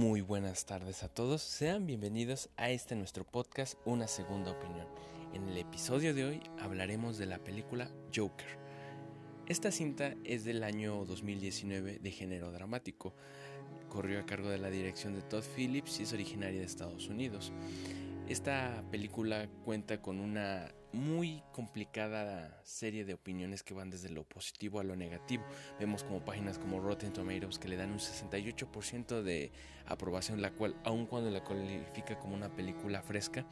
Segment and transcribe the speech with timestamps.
[0.00, 4.86] Muy buenas tardes a todos, sean bienvenidos a este nuestro podcast Una Segunda Opinión.
[5.34, 8.46] En el episodio de hoy hablaremos de la película Joker.
[9.46, 13.12] Esta cinta es del año 2019 de género dramático.
[13.90, 17.52] Corrió a cargo de la dirección de Todd Phillips y es originaria de Estados Unidos.
[18.30, 24.78] Esta película cuenta con una muy complicada serie de opiniones que van desde lo positivo
[24.78, 25.42] a lo negativo.
[25.80, 29.50] Vemos como páginas como Rotten Tomatoes que le dan un 68% de
[29.84, 33.44] aprobación, la cual, aun cuando la califica como una película fresca,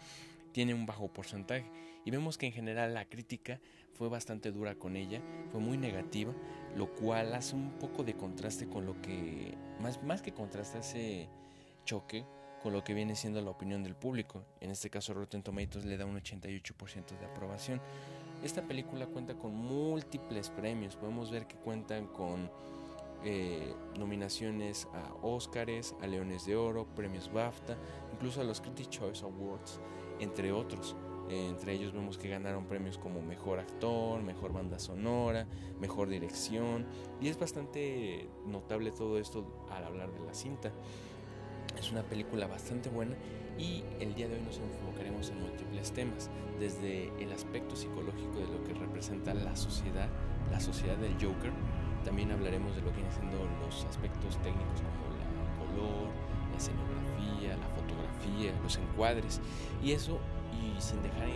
[0.52, 1.68] tiene un bajo porcentaje.
[2.04, 3.60] Y vemos que en general la crítica
[3.94, 6.32] fue bastante dura con ella, fue muy negativa,
[6.76, 11.28] lo cual hace un poco de contraste con lo que, más, que contraste, hace
[11.84, 12.24] choque
[12.62, 14.44] con lo que viene siendo la opinión del público.
[14.60, 17.80] En este caso Rotten Tomatoes le da un 88% de aprobación.
[18.42, 20.96] Esta película cuenta con múltiples premios.
[20.96, 22.50] Podemos ver que cuentan con
[23.24, 27.76] eh, nominaciones a Oscars, a Leones de Oro, premios BAFTA,
[28.12, 29.80] incluso a los Critics Choice Awards,
[30.20, 30.94] entre otros.
[31.28, 35.46] Entre ellos vemos que ganaron premios como Mejor Actor, Mejor Banda Sonora,
[35.78, 36.86] Mejor Dirección.
[37.20, 40.72] Y es bastante notable todo esto al hablar de la cinta.
[41.78, 43.14] Es una película bastante buena
[43.56, 48.46] y el día de hoy nos enfocaremos en múltiples temas, desde el aspecto psicológico de
[48.46, 50.08] lo que representa la sociedad,
[50.50, 51.52] la sociedad del Joker.
[52.04, 56.08] También hablaremos de lo que vienen siendo los aspectos técnicos como el color,
[56.50, 59.40] la escenografía, la fotografía, los encuadres
[59.82, 60.18] y eso
[60.52, 61.28] y sin dejar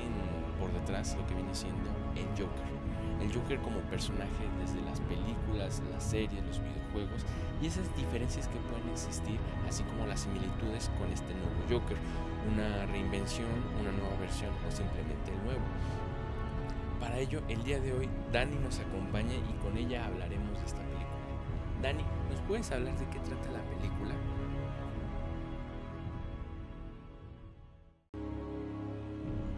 [0.58, 2.81] por detrás lo que viene siendo el Joker
[3.22, 7.24] el Joker como personaje desde las películas, las series, los videojuegos
[7.62, 11.96] y esas diferencias que pueden existir, así como las similitudes con este nuevo Joker,
[12.52, 13.48] una reinvención,
[13.80, 15.62] una nueva versión o simplemente el nuevo.
[17.00, 20.78] Para ello, el día de hoy Dani nos acompaña y con ella hablaremos de esta
[20.78, 21.02] película.
[21.82, 24.14] Dani, ¿nos puedes hablar de qué trata la película?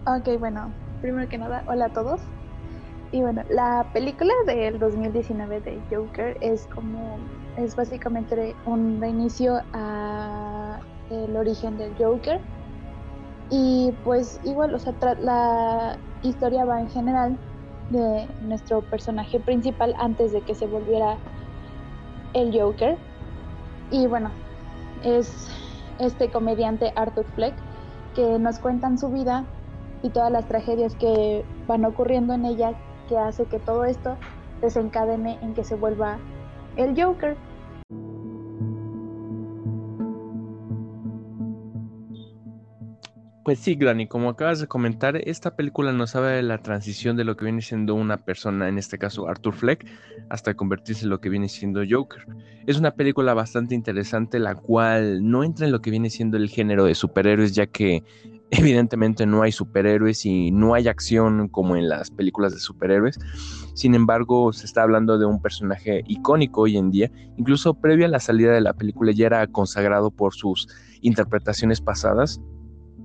[0.07, 0.71] Ok, bueno,
[1.01, 2.21] primero que nada, hola a todos.
[3.15, 7.17] Y bueno, la película del 2019 de Joker es como,
[7.57, 10.81] es básicamente un reinicio a
[11.11, 12.41] el origen del Joker.
[13.51, 17.39] Y pues igual, o sea, la historia va en general
[17.91, 21.17] de nuestro personaje principal antes de que se volviera
[22.33, 22.97] el Joker.
[23.93, 24.33] Y bueno,
[25.05, 25.53] es
[26.01, 27.55] este comediante Arthur Fleck
[28.17, 29.45] que nos cuentan su vida
[30.03, 32.75] y todas las tragedias que van ocurriendo en ella
[33.07, 34.17] que hace que todo esto
[34.61, 36.19] desencadene en que se vuelva
[36.77, 37.37] el Joker.
[43.45, 47.25] Pues sí, Granny, como acabas de comentar, esta película nos habla de la transición de
[47.25, 49.87] lo que viene siendo una persona, en este caso Arthur Fleck,
[50.31, 52.25] hasta convertirse en lo que viene siendo Joker.
[52.67, 56.49] Es una película bastante interesante, la cual no entra en lo que viene siendo el
[56.49, 58.03] género de superhéroes, ya que
[58.51, 63.19] Evidentemente no hay superhéroes y no hay acción como en las películas de superhéroes.
[63.75, 67.11] Sin embargo, se está hablando de un personaje icónico hoy en día.
[67.37, 70.69] Incluso previo a la salida de la película ya era consagrado por sus
[71.01, 72.41] interpretaciones pasadas.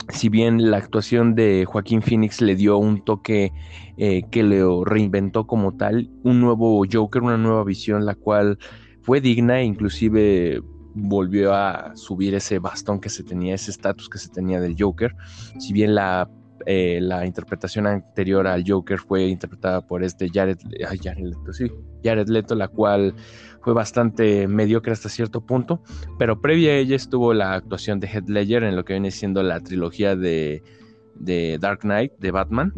[0.10, 3.52] Si bien la actuación de Joaquín Phoenix le dio un toque
[3.98, 8.58] eh, que le reinventó como tal, un nuevo Joker, una nueva visión, la cual
[9.02, 10.62] fue digna e inclusive
[11.02, 15.16] volvió a subir ese bastón que se tenía, ese estatus que se tenía del Joker.
[15.60, 16.30] Si bien la,
[16.66, 20.58] eh, la interpretación anterior al Joker fue interpretada por este Jared,
[21.02, 21.72] Jared Leto, sí,
[22.04, 23.16] Jared Leto, la cual
[23.62, 25.82] fue bastante mediocre hasta cierto punto,
[26.18, 29.44] pero previa a ella estuvo la actuación de Heath Ledger en lo que viene siendo
[29.44, 30.64] la trilogía de,
[31.16, 32.74] de Dark Knight de Batman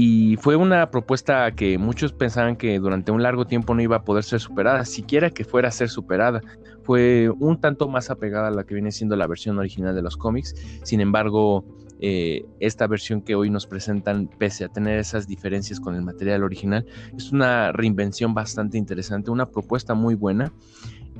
[0.00, 4.04] y fue una propuesta que muchos pensaban que durante un largo tiempo no iba a
[4.04, 6.40] poder ser superada, siquiera que fuera a ser superada.
[6.88, 10.16] Fue un tanto más apegada a la que viene siendo la versión original de los
[10.16, 10.54] cómics.
[10.84, 11.62] Sin embargo,
[12.00, 16.44] eh, esta versión que hoy nos presentan, pese a tener esas diferencias con el material
[16.44, 20.50] original, es una reinvención bastante interesante, una propuesta muy buena.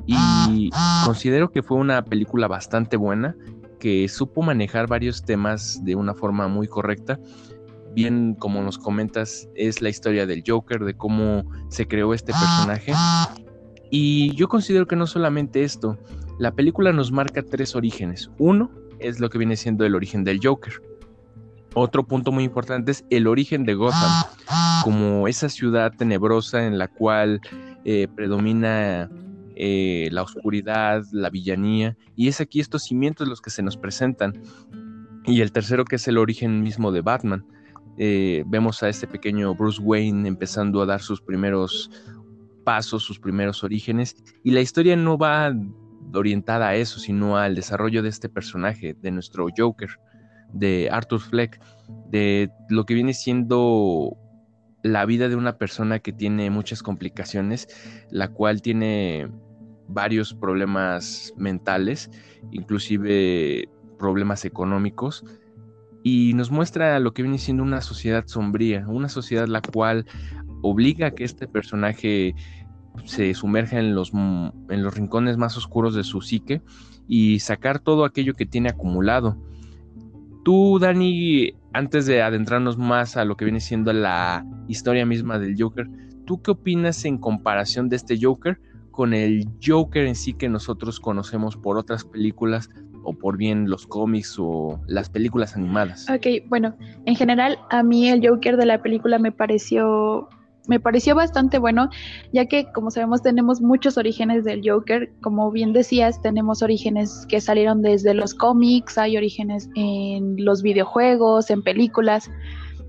[0.07, 0.71] Y
[1.05, 3.37] considero que fue una película bastante buena,
[3.78, 7.21] que supo manejar varios temas de una forma muy correcta
[7.95, 12.92] bien como nos comentas, es la historia del Joker, de cómo se creó este personaje.
[13.91, 15.99] Y yo considero que no solamente esto,
[16.39, 18.31] la película nos marca tres orígenes.
[18.39, 20.75] Uno es lo que viene siendo el origen del Joker.
[21.75, 24.25] Otro punto muy importante es el origen de Gotham,
[24.83, 27.41] como esa ciudad tenebrosa en la cual
[27.85, 29.11] eh, predomina
[29.55, 34.43] eh, la oscuridad, la villanía, y es aquí estos cimientos los que se nos presentan.
[35.25, 37.45] Y el tercero que es el origen mismo de Batman,
[37.99, 41.91] eh, vemos a este pequeño Bruce Wayne empezando a dar sus primeros
[42.68, 45.54] pasos, sus primeros orígenes, y la historia no va
[46.12, 49.88] orientada a eso, sino al desarrollo de este personaje, de nuestro Joker,
[50.53, 51.59] de Arthur Fleck,
[52.10, 54.15] de lo que viene siendo
[54.82, 57.68] la vida de una persona que tiene muchas complicaciones,
[58.10, 59.28] la cual tiene
[59.88, 62.10] varios problemas mentales,
[62.50, 63.66] inclusive
[63.98, 65.24] problemas económicos,
[66.03, 70.04] y nos muestra lo que viene siendo una sociedad sombría, una sociedad la cual
[70.62, 72.34] obliga a que este personaje
[73.04, 76.62] se sumerja en los, en los rincones más oscuros de su psique
[77.06, 79.36] y sacar todo aquello que tiene acumulado.
[80.45, 85.56] Tú, Dani, antes de adentrarnos más a lo que viene siendo la historia misma del
[85.59, 85.89] Joker,
[86.27, 88.60] ¿tú qué opinas en comparación de este Joker
[88.91, 92.71] con el Joker en sí que nosotros conocemos por otras películas
[93.04, 96.09] o por bien los cómics o las películas animadas?
[96.10, 100.28] Ok, bueno, en general a mí el Joker de la película me pareció
[100.68, 101.88] me pareció bastante bueno,
[102.32, 107.41] ya que como sabemos tenemos muchos orígenes del Joker, como bien decías, tenemos orígenes que
[107.41, 112.30] salieron desde los cómics, hay orígenes en los videojuegos, en películas,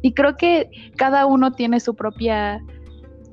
[0.01, 2.61] y creo que cada uno tiene su propia,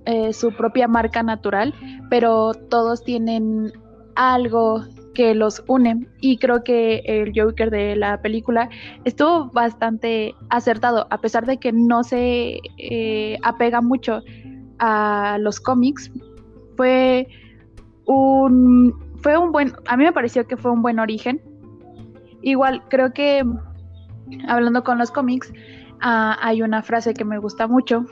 [0.05, 1.75] eh, su propia marca natural,
[2.09, 3.73] pero todos tienen
[4.15, 4.85] algo
[5.17, 8.69] que los une y creo que el Joker de la película
[9.07, 14.21] estuvo bastante acertado a pesar de que no se eh, apega mucho
[14.79, 16.13] a los cómics
[16.77, 17.29] fue
[18.05, 21.41] un fue un buen a mí me pareció que fue un buen origen.
[22.43, 23.43] Igual creo que
[24.47, 25.51] hablando con los cómics
[26.03, 28.05] ah, hay una frase que me gusta mucho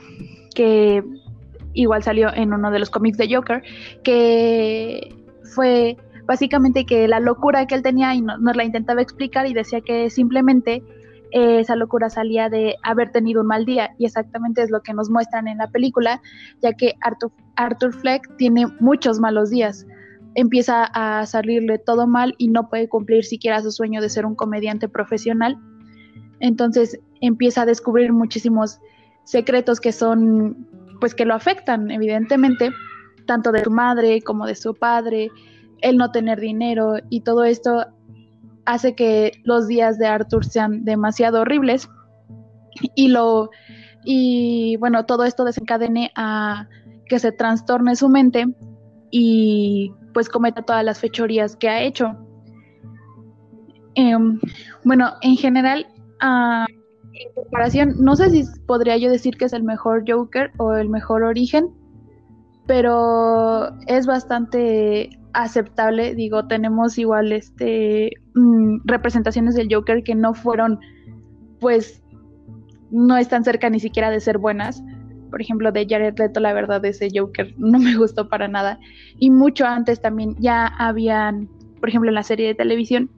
[0.55, 1.03] que
[1.73, 3.61] igual salió en uno de los cómics de Joker
[4.03, 5.15] que
[5.53, 9.81] fue básicamente que la locura que él tenía y nos la intentaba explicar y decía
[9.81, 10.83] que simplemente
[11.31, 14.93] eh, esa locura salía de haber tenido un mal día y exactamente es lo que
[14.93, 16.21] nos muestran en la película,
[16.61, 19.85] ya que Arthur, Arthur Fleck tiene muchos malos días.
[20.35, 24.35] Empieza a salirle todo mal y no puede cumplir siquiera su sueño de ser un
[24.35, 25.57] comediante profesional.
[26.39, 28.79] Entonces empieza a descubrir muchísimos
[29.23, 30.67] secretos que son,
[30.99, 32.71] pues que lo afectan, evidentemente,
[33.25, 35.31] tanto de su madre como de su padre,
[35.85, 37.85] el no tener dinero y todo esto
[38.65, 41.87] hace que los días de Arthur sean demasiado horribles
[42.95, 43.51] y lo
[44.03, 46.67] y bueno, todo esto desencadene a
[47.07, 48.47] que se trastorne su mente
[49.11, 52.15] y pues cometa todas las fechorías que ha hecho.
[53.93, 54.39] Em,
[54.83, 55.87] bueno, en general,
[56.19, 56.65] ah,
[57.13, 60.89] en comparación, no sé si podría yo decir que es el mejor Joker o el
[60.89, 61.69] mejor origen,
[62.67, 66.15] pero es bastante aceptable.
[66.15, 70.79] Digo, tenemos igual este mm, representaciones del Joker que no fueron,
[71.59, 72.03] pues,
[72.91, 74.83] no están cerca ni siquiera de ser buenas.
[75.29, 78.79] Por ejemplo, de Jared Leto, la verdad, ese Joker no me gustó para nada.
[79.19, 83.11] Y mucho antes también ya habían, por ejemplo, en la serie de televisión,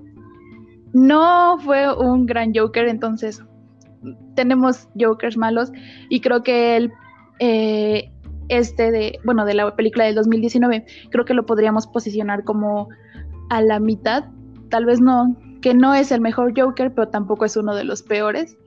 [0.94, 3.44] no fue un gran Joker, entonces
[4.36, 5.72] tenemos Jokers malos
[6.10, 6.92] y creo que él
[7.40, 8.12] eh,
[8.50, 12.90] este de, bueno, de la película del 2019, creo que lo podríamos posicionar como
[13.50, 14.26] a la mitad,
[14.70, 18.04] tal vez no, que no es el mejor Joker, pero tampoco es uno de los
[18.04, 18.58] peores.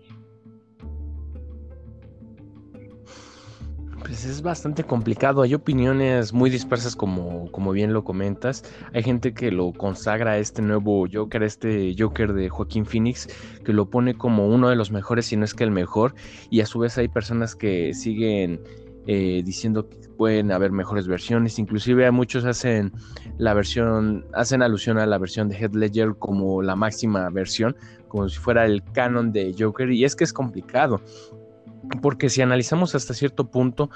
[4.00, 8.65] Pues es bastante complicado, hay opiniones muy dispersas como, como bien lo comentas.
[8.93, 13.28] Hay gente que lo consagra a este nuevo Joker, este Joker de Joaquín Phoenix,
[13.64, 16.16] que lo pone como uno de los mejores, si no es que el mejor,
[16.50, 18.61] y a su vez hay personas que siguen
[19.07, 21.59] eh, diciendo que pueden haber mejores versiones.
[21.59, 22.92] Inclusive muchos hacen
[23.38, 27.75] la versión, hacen alusión a la versión de Head Ledger como la máxima versión,
[28.09, 29.90] como si fuera el canon de Joker.
[29.90, 31.00] Y es que es complicado.
[32.02, 33.88] Porque si analizamos hasta cierto punto,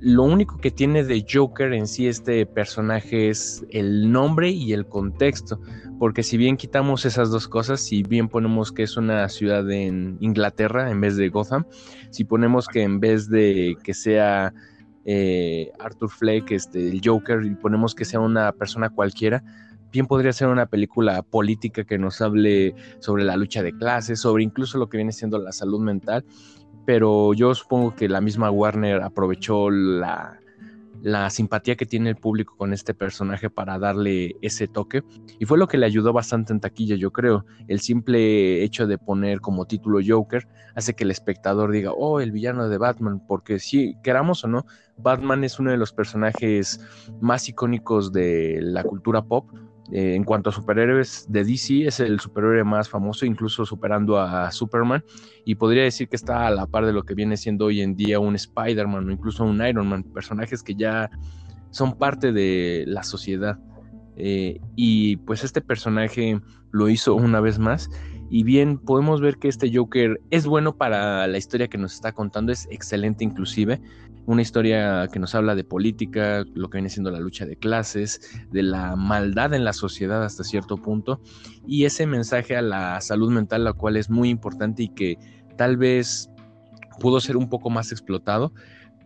[0.00, 4.86] lo único que tiene de Joker en sí este personaje es el nombre y el
[4.86, 5.60] contexto.
[5.98, 10.16] Porque si bien quitamos esas dos cosas, si bien ponemos que es una ciudad en
[10.20, 11.64] Inglaterra en vez de Gotham,
[12.10, 14.52] si ponemos que en vez de que sea
[15.04, 19.42] eh, Arthur Fleck, este, el Joker, y ponemos que sea una persona cualquiera,
[19.92, 24.44] bien podría ser una película política que nos hable sobre la lucha de clases, sobre
[24.44, 26.24] incluso lo que viene siendo la salud mental,
[26.84, 30.38] pero yo supongo que la misma Warner aprovechó la,
[31.02, 35.02] la simpatía que tiene el público con este personaje para darle ese toque.
[35.38, 37.44] Y fue lo que le ayudó bastante en taquilla, yo creo.
[37.66, 42.32] El simple hecho de poner como título Joker hace que el espectador diga, oh, el
[42.32, 46.80] villano de Batman, porque si queramos o no, Batman es uno de los personajes
[47.20, 49.48] más icónicos de la cultura pop
[49.90, 54.50] eh, en cuanto a superhéroes de DC, es el superhéroe más famoso, incluso superando a
[54.52, 55.02] Superman.
[55.44, 57.96] Y podría decir que está a la par de lo que viene siendo hoy en
[57.96, 61.10] día un Spider-Man o incluso un Iron Man, personajes que ya
[61.70, 63.58] son parte de la sociedad.
[64.16, 66.40] Eh, y pues este personaje
[66.70, 67.88] lo hizo una vez más.
[68.30, 72.12] Y bien, podemos ver que este Joker es bueno para la historia que nos está
[72.12, 73.80] contando, es excelente inclusive.
[74.26, 78.20] Una historia que nos habla de política, lo que viene siendo la lucha de clases,
[78.52, 81.20] de la maldad en la sociedad hasta cierto punto.
[81.66, 85.16] Y ese mensaje a la salud mental, la cual es muy importante y que
[85.56, 86.30] tal vez
[87.00, 88.52] pudo ser un poco más explotado.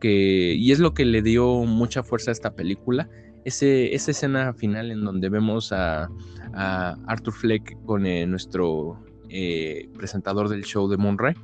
[0.01, 3.09] Que, y es lo que le dio mucha fuerza a esta película
[3.45, 6.09] ese, esa escena final en donde vemos a,
[6.55, 9.03] Arthur Fleck con eh, nuestro
[9.33, 11.35] eh, presentador del show de Monray,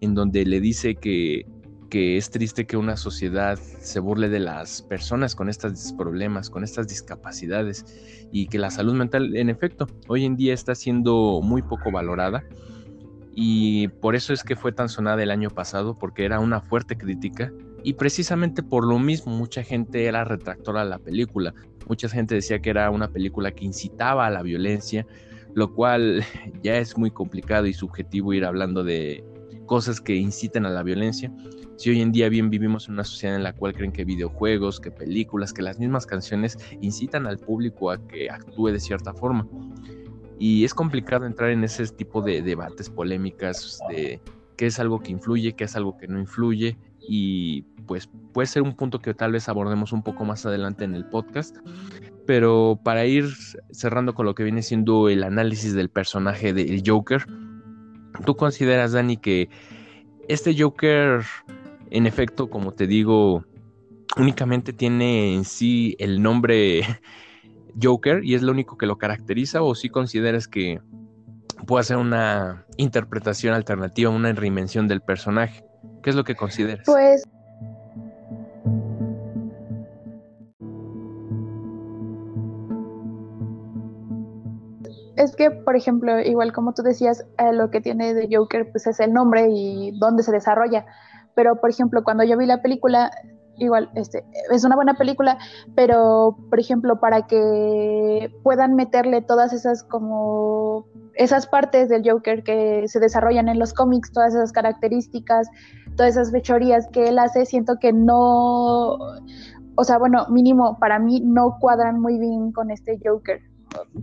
[0.00, 1.46] en donde le dice que,
[1.90, 6.64] que es triste que una sociedad se burle de las personas con estos problemas, con
[6.64, 7.84] estas discapacidades
[8.32, 12.44] y que la salud mental, en efecto, hoy en día está siendo muy poco valorada
[13.34, 16.96] y por eso es que fue tan sonada el año pasado, porque era una fuerte
[16.96, 21.54] crítica y precisamente por lo mismo mucha gente era retractora a la película.
[21.88, 25.06] Mucha gente decía que era una película que incitaba a la violencia,
[25.54, 26.24] lo cual
[26.62, 29.24] ya es muy complicado y subjetivo ir hablando de
[29.66, 31.32] cosas que inciten a la violencia.
[31.76, 34.78] Si hoy en día bien vivimos en una sociedad en la cual creen que videojuegos,
[34.78, 39.48] que películas, que las mismas canciones incitan al público a que actúe de cierta forma.
[40.38, 44.20] Y es complicado entrar en ese tipo de debates, polémicas, de
[44.56, 48.62] qué es algo que influye, qué es algo que no influye, y pues puede ser
[48.62, 51.56] un punto que tal vez abordemos un poco más adelante en el podcast.
[52.26, 53.26] Pero para ir
[53.70, 57.26] cerrando con lo que viene siendo el análisis del personaje del Joker,
[58.24, 59.48] ¿tú consideras, Dani, que
[60.28, 61.22] este Joker,
[61.90, 63.44] en efecto, como te digo,
[64.16, 66.82] únicamente tiene en sí el nombre
[67.82, 70.80] Joker y es lo único que lo caracteriza o si consideras que
[71.66, 75.64] puede ser una interpretación alternativa, una reinvención del personaje?
[76.02, 76.84] ¿Qué es lo que consideras?
[76.86, 77.24] Pues
[85.16, 88.86] es que, por ejemplo, igual como tú decías, eh, lo que tiene de Joker pues
[88.86, 90.86] es el nombre y dónde se desarrolla.
[91.34, 93.10] Pero, por ejemplo, cuando yo vi la película,
[93.56, 95.38] igual, este, es una buena película,
[95.74, 102.88] pero, por ejemplo, para que puedan meterle todas esas como esas partes del Joker que
[102.88, 105.48] se desarrollan en los cómics, todas esas características,
[105.96, 108.94] todas esas fechorías que él hace, siento que no,
[109.74, 113.51] o sea, bueno, mínimo para mí no cuadran muy bien con este Joker.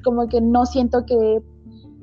[0.04, 1.42] Como que no siento que,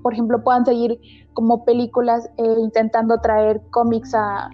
[0.02, 0.98] por ejemplo, puedan seguir
[1.32, 4.50] como películas eh, intentando traer cómics a,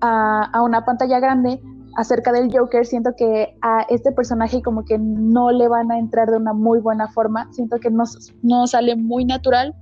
[0.00, 1.60] a, una pantalla grande.
[1.98, 6.30] Acerca del Joker, siento que a este personaje como que no le van a entrar
[6.30, 8.04] de una muy buena forma, siento que no,
[8.42, 9.74] no sale muy natural,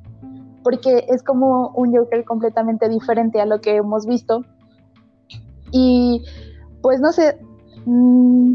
[0.63, 4.45] porque es como un Joker completamente diferente a lo que hemos visto.
[5.73, 6.23] Y
[6.83, 7.37] pues no sé,
[7.85, 8.55] mm,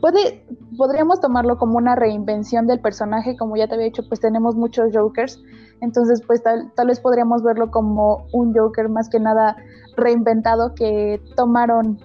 [0.00, 0.44] puede,
[0.76, 4.90] podríamos tomarlo como una reinvención del personaje, como ya te había dicho, pues tenemos muchos
[4.94, 5.42] Jokers,
[5.80, 9.56] entonces pues tal, vez podríamos verlo como un Joker más que nada
[9.96, 11.98] reinventado que tomaron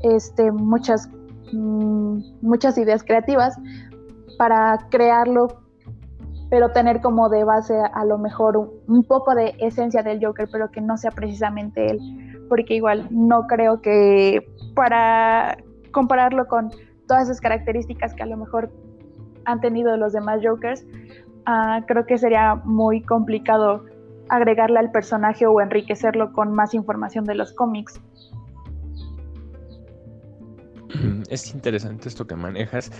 [0.00, 1.08] este, muchas,
[1.52, 3.56] mm, muchas ideas creativas
[4.38, 5.48] para crearlo,
[6.50, 10.70] pero tener como de base a, lo mejor un, poco de esencia del Joker, pero
[10.70, 11.98] que no sea precisamente él
[12.52, 15.56] porque igual no creo que para
[15.90, 16.70] compararlo con
[17.06, 18.70] todas esas características que a lo mejor
[19.44, 20.84] han tenido los demás Jokers,
[21.46, 23.84] ah, creo que sería muy complicado
[24.28, 28.00] agregarle al personaje o enriquecerlo con más información de los cómics.
[31.28, 32.90] Es interesante esto que manejas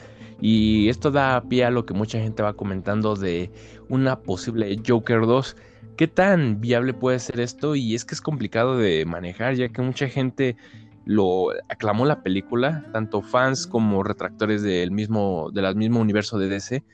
[0.40, 3.50] y esto da pie a lo que mucha gente va comentando de
[3.88, 5.56] una posible Joker 2
[5.96, 7.74] ¿Qué tan viable puede ser esto?
[7.74, 10.56] Y es que es complicado de manejar, ya que mucha gente
[11.04, 16.84] lo aclamó la película, tanto fans como retractores del mismo, del mismo universo de DC.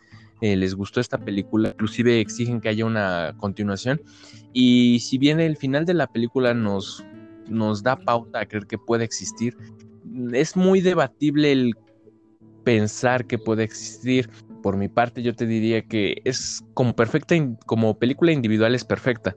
[0.41, 4.01] Eh, les gustó esta película, inclusive exigen que haya una continuación.
[4.53, 7.05] Y si bien el final de la película nos,
[7.49, 9.57] nos da pauta a creer que puede existir,
[10.33, 11.75] es muy debatible el
[12.65, 14.31] pensar que puede existir
[14.63, 17.35] por mi parte yo te diría que es como perfecta,
[17.67, 19.37] como película individual es perfecta.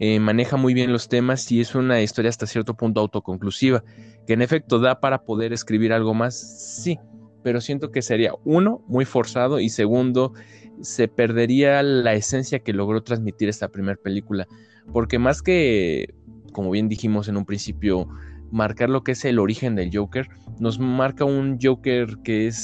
[0.00, 3.82] Eh, maneja muy bien los temas y es una historia hasta cierto punto autoconclusiva,
[4.26, 6.98] que en efecto da para poder escribir algo más, sí,
[7.42, 10.34] pero siento que sería uno, muy forzado y segundo,
[10.82, 14.46] se perdería la esencia que logró transmitir esta primera película,
[14.92, 16.14] porque más que,
[16.52, 18.08] como bien dijimos en un principio,
[18.52, 20.28] marcar lo que es el origen del Joker,
[20.60, 22.56] nos marca un Joker que es,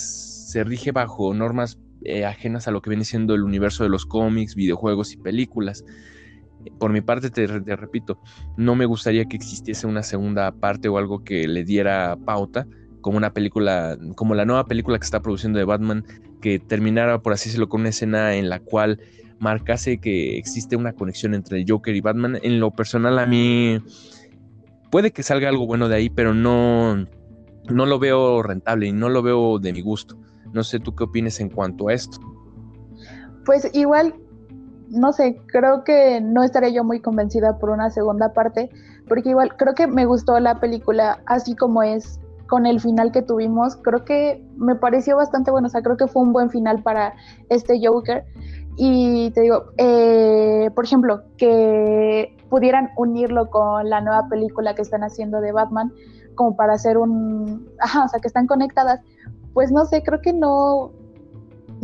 [0.50, 4.06] se rige bajo normas eh, ajenas a lo que viene siendo el universo de los
[4.06, 5.84] cómics, videojuegos y películas.
[6.78, 8.18] Por mi parte, te, repito,
[8.56, 12.66] no me gustaría que existiese una segunda parte o algo que le diera pauta,
[13.00, 16.04] como una película, como la nueva película que está produciendo de Batman,
[16.40, 19.00] que terminara, por así decirlo, con una escena en la cual
[19.38, 22.38] marcase que existe una conexión entre el Joker y Batman.
[22.42, 23.78] En lo personal a mí
[24.90, 27.06] puede que salga algo bueno de ahí, pero no,
[27.68, 30.18] no lo veo rentable y no lo veo de mi gusto.
[30.52, 32.18] No sé tú qué opinas en cuanto a esto.
[33.44, 34.14] Pues igual,
[34.94, 38.70] no sé, creo que no estaré yo muy convencida por una segunda parte,
[39.08, 43.22] porque igual creo que me gustó la película así como es, con el final que
[43.22, 46.82] tuvimos, creo que me pareció bastante bueno, o sea, creo que fue un buen final
[46.82, 47.14] para
[47.48, 48.24] este Joker.
[48.76, 55.04] Y te digo, eh, por ejemplo, que pudieran unirlo con la nueva película que están
[55.04, 55.92] haciendo de Batman,
[56.34, 59.00] como para hacer un, ajá, o sea, que están conectadas,
[59.52, 60.90] pues no sé, creo que no,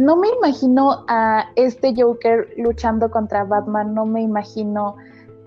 [0.00, 4.96] no me imagino a este Joker luchando contra Batman, no me imagino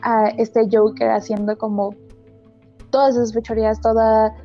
[0.04, 1.96] a este Joker haciendo como
[2.92, 4.36] todas esas fechorías, toda,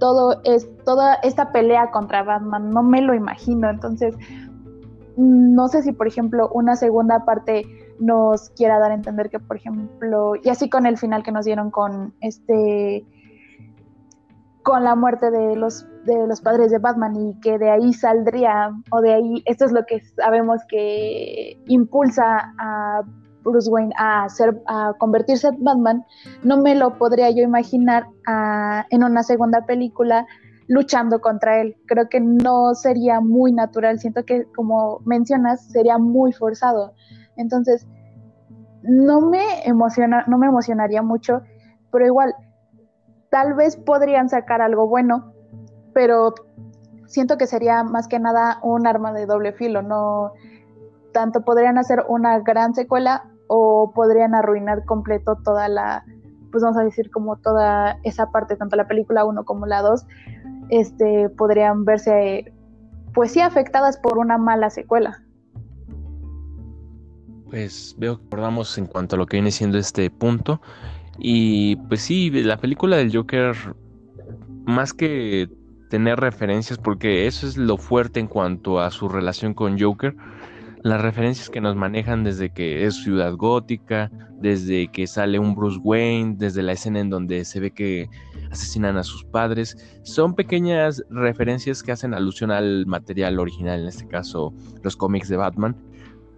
[0.00, 4.16] todo es, toda esta pelea contra Batman, no me lo imagino, entonces
[5.16, 7.64] no sé si por ejemplo una segunda parte
[8.00, 11.44] nos quiera dar a entender que por ejemplo, y así con el final que nos
[11.44, 13.06] dieron con este
[14.64, 18.72] con la muerte de los, de los padres de Batman y que de ahí saldría,
[18.90, 23.02] o de ahí, esto es lo que sabemos que impulsa a
[23.42, 26.04] Bruce Wayne a, ser, a convertirse en Batman,
[26.42, 28.06] no me lo podría yo imaginar
[28.90, 30.26] en una segunda película
[30.66, 31.76] luchando contra él.
[31.86, 36.94] Creo que no sería muy natural, siento que como mencionas, sería muy forzado.
[37.36, 37.86] Entonces,
[38.82, 41.42] no me emociona, no me emocionaría mucho,
[41.92, 42.34] pero igual
[43.34, 45.32] tal vez podrían sacar algo bueno,
[45.92, 46.34] pero
[47.06, 50.34] siento que sería más que nada un arma de doble filo, no
[51.12, 56.04] tanto podrían hacer una gran secuela o podrían arruinar completo toda la,
[56.52, 60.06] pues vamos a decir como toda esa parte, tanto la película 1 como la 2,
[60.68, 62.52] este, podrían verse
[63.14, 65.24] pues sí afectadas por una mala secuela.
[67.50, 70.60] Pues veo que acordamos en cuanto a lo que viene siendo este punto.
[71.18, 73.54] Y pues sí, la película del Joker,
[74.64, 75.48] más que
[75.90, 80.16] tener referencias, porque eso es lo fuerte en cuanto a su relación con Joker,
[80.82, 85.78] las referencias que nos manejan desde que es ciudad gótica, desde que sale un Bruce
[85.82, 88.10] Wayne, desde la escena en donde se ve que
[88.50, 94.06] asesinan a sus padres, son pequeñas referencias que hacen alusión al material original, en este
[94.06, 95.74] caso los cómics de Batman,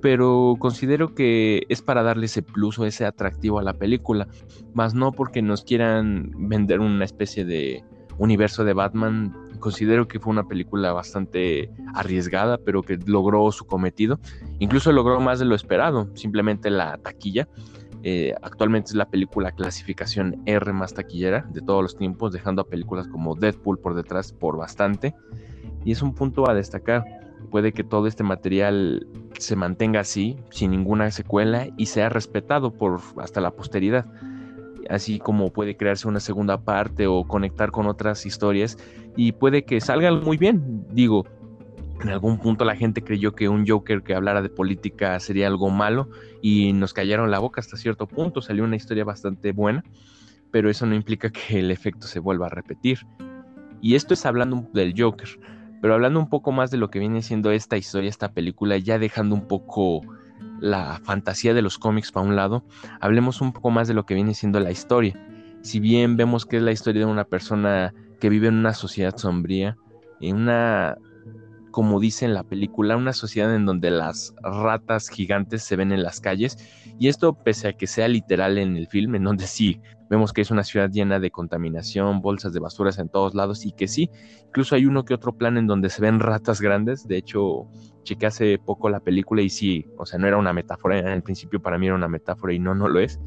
[0.00, 4.28] pero considero que es para darle ese plus o ese atractivo a la película,
[4.74, 7.85] más no porque nos quieran vender una especie de
[8.18, 9.35] universo de Batman.
[9.59, 14.20] Considero que fue una película bastante arriesgada, pero que logró su cometido.
[14.59, 17.48] Incluso logró más de lo esperado, simplemente la taquilla.
[18.02, 22.68] Eh, actualmente es la película clasificación R más taquillera de todos los tiempos, dejando a
[22.68, 25.14] películas como Deadpool por detrás por bastante.
[25.85, 27.04] Y es un punto a destacar
[27.46, 29.06] puede que todo este material
[29.38, 34.06] se mantenga así, sin ninguna secuela y sea respetado por hasta la posteridad.
[34.88, 38.78] Así como puede crearse una segunda parte o conectar con otras historias
[39.16, 40.87] y puede que salga muy bien.
[40.92, 41.24] Digo,
[42.00, 45.70] en algún punto la gente creyó que un Joker que hablara de política sería algo
[45.70, 46.09] malo
[46.42, 48.42] y nos callaron la boca hasta cierto punto.
[48.42, 49.82] Salió una historia bastante buena,
[50.50, 53.00] pero eso no implica que el efecto se vuelva a repetir.
[53.80, 55.28] Y esto es hablando del Joker.
[55.81, 58.99] Pero hablando un poco más de lo que viene siendo esta historia, esta película, ya
[58.99, 60.03] dejando un poco
[60.61, 62.65] la fantasía de los cómics para un lado,
[63.01, 65.15] hablemos un poco más de lo que viene siendo la historia.
[65.62, 69.17] Si bien vemos que es la historia de una persona que vive en una sociedad
[69.17, 69.77] sombría,
[70.21, 70.97] en una,
[71.71, 76.03] como dice en la película, una sociedad en donde las ratas gigantes se ven en
[76.03, 76.57] las calles,
[76.99, 80.40] y esto pese a que sea literal en el film, en donde sí Vemos que
[80.40, 84.11] es una ciudad llena de contaminación, bolsas de basuras en todos lados y que sí,
[84.47, 87.09] incluso hay uno que otro plan en donde se ven ratas grandes.
[87.09, 87.66] De hecho,
[88.05, 91.23] chequé hace poco la película y sí, o sea, no era una metáfora, en el
[91.23, 93.21] principio para mí era una metáfora y no, no lo es.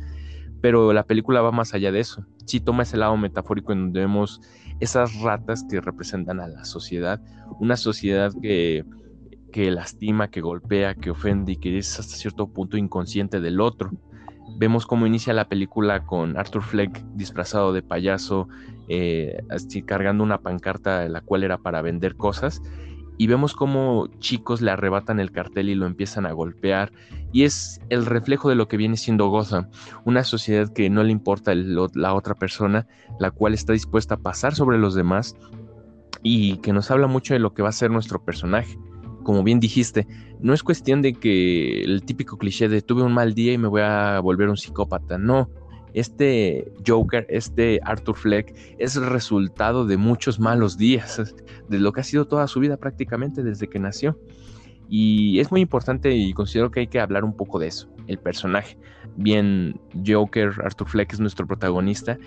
[0.61, 2.25] Pero la película va más allá de eso.
[2.45, 4.41] Sí toma ese lado metafórico en donde vemos
[4.79, 7.21] esas ratas que representan a la sociedad,
[7.59, 8.85] una sociedad que,
[9.51, 13.91] que lastima, que golpea, que ofende y que es hasta cierto punto inconsciente del otro
[14.57, 18.47] Vemos cómo inicia la película con Arthur Fleck disfrazado de payaso,
[18.87, 22.61] eh, así, cargando una pancarta la cual era para vender cosas.
[23.17, 26.91] Y vemos cómo chicos le arrebatan el cartel y lo empiezan a golpear.
[27.33, 29.69] Y es el reflejo de lo que viene siendo Gotham.
[30.05, 32.87] Una sociedad que no le importa la otra persona,
[33.19, 35.35] la cual está dispuesta a pasar sobre los demás.
[36.23, 38.77] Y que nos habla mucho de lo que va a ser nuestro personaje
[39.23, 40.07] como bien dijiste,
[40.39, 43.67] no es cuestión de que el típico cliché de tuve un mal día y me
[43.67, 45.49] voy a volver un psicópata, no,
[45.93, 51.33] este Joker, este Arthur Fleck, es el resultado de muchos malos días,
[51.67, 54.19] de lo que ha sido toda su vida prácticamente desde que nació.
[54.91, 58.17] Y es muy importante y considero que hay que hablar un poco de eso, el
[58.17, 58.75] personaje.
[59.17, 62.17] Bien, Joker, Arthur Fleck es nuestro protagonista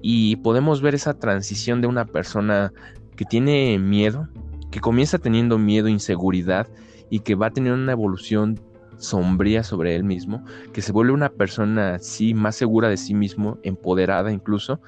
[0.00, 2.72] y podemos ver esa transición de una persona
[3.16, 4.28] que tiene miedo,
[4.74, 6.66] que comienza teniendo miedo, inseguridad
[7.08, 8.58] y que va a tener una evolución
[8.96, 13.58] sombría sobre él mismo, que se vuelve una persona, sí, más segura de sí mismo,
[13.62, 14.80] empoderada incluso,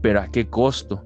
[0.00, 1.04] pero ¿a qué costo?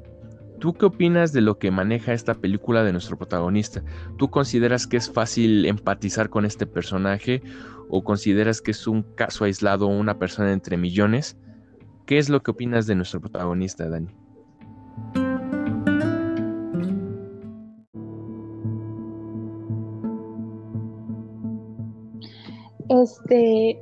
[0.60, 3.82] ¿Tú qué opinas de lo que maneja esta película de nuestro protagonista?
[4.16, 7.42] ¿Tú consideras que es fácil empatizar con este personaje
[7.88, 11.36] o consideras que es un caso aislado, una persona entre millones?
[12.06, 14.14] ¿Qué es lo que opinas de nuestro protagonista, Dani?
[22.88, 23.78] Este,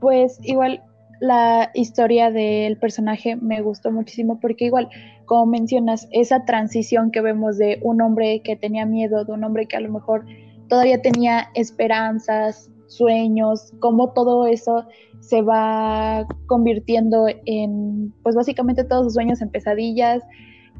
[0.00, 0.82] pues igual
[1.20, 4.88] la historia del personaje me gustó muchísimo porque igual,
[5.24, 9.66] como mencionas, esa transición que vemos de un hombre que tenía miedo, de un hombre
[9.66, 10.24] que a lo mejor
[10.68, 14.84] todavía tenía esperanzas, sueños, cómo todo eso
[15.20, 20.22] se va convirtiendo en, pues básicamente todos sus sueños en pesadillas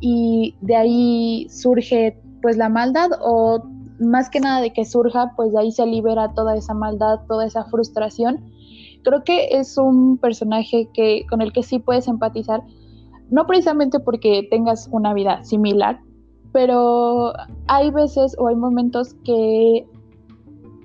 [0.00, 3.62] y de ahí surge pues la maldad o
[3.98, 7.46] más que nada de que surja, pues de ahí se libera toda esa maldad, toda
[7.46, 8.44] esa frustración.
[9.04, 12.62] Creo que es un personaje que, con el que sí puedes empatizar,
[13.30, 16.00] no precisamente porque tengas una vida similar,
[16.52, 17.32] pero
[17.66, 19.86] hay veces o hay momentos que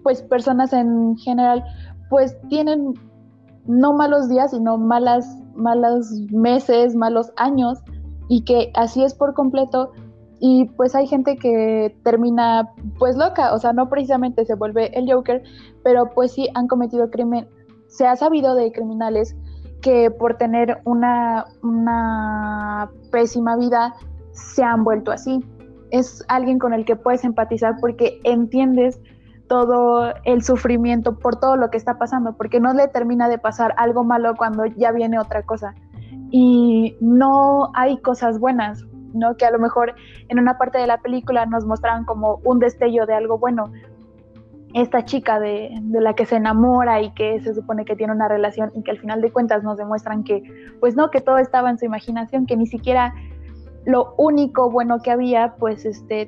[0.04, 1.63] pues personas en general
[2.10, 2.93] pues tienen
[3.65, 7.80] no malos días, sino malas, malos meses, malos años,
[8.30, 9.91] y que así es por completo,
[10.39, 12.69] y pues hay gente que termina
[13.00, 15.43] pues loca, o sea, no precisamente se vuelve el Joker,
[15.84, 17.47] pero pues sí han cometido crimen,
[17.88, 19.36] se ha sabido de criminales
[19.82, 23.95] que por tener una, una pésima vida
[24.32, 25.43] se han vuelto así.
[25.91, 29.00] Es alguien con el que puedes empatizar porque entiendes
[29.47, 33.73] todo el sufrimiento por todo lo que está pasando, porque no le termina de pasar
[33.78, 35.73] algo malo cuando ya viene otra cosa.
[36.30, 39.36] Y no hay cosas buenas, ¿no?
[39.36, 39.96] Que a lo mejor
[40.30, 43.72] en una parte de la película nos mostraban como un destello de algo bueno.
[44.74, 48.72] Esta chica de, la que se enamora y que se supone que tiene una relación
[48.76, 50.43] y que al final de cuentas nos demuestran que,
[50.80, 53.13] pues no, que todo estaba en su imaginación, que ni siquiera
[53.86, 56.28] lo único bueno que había, pues este,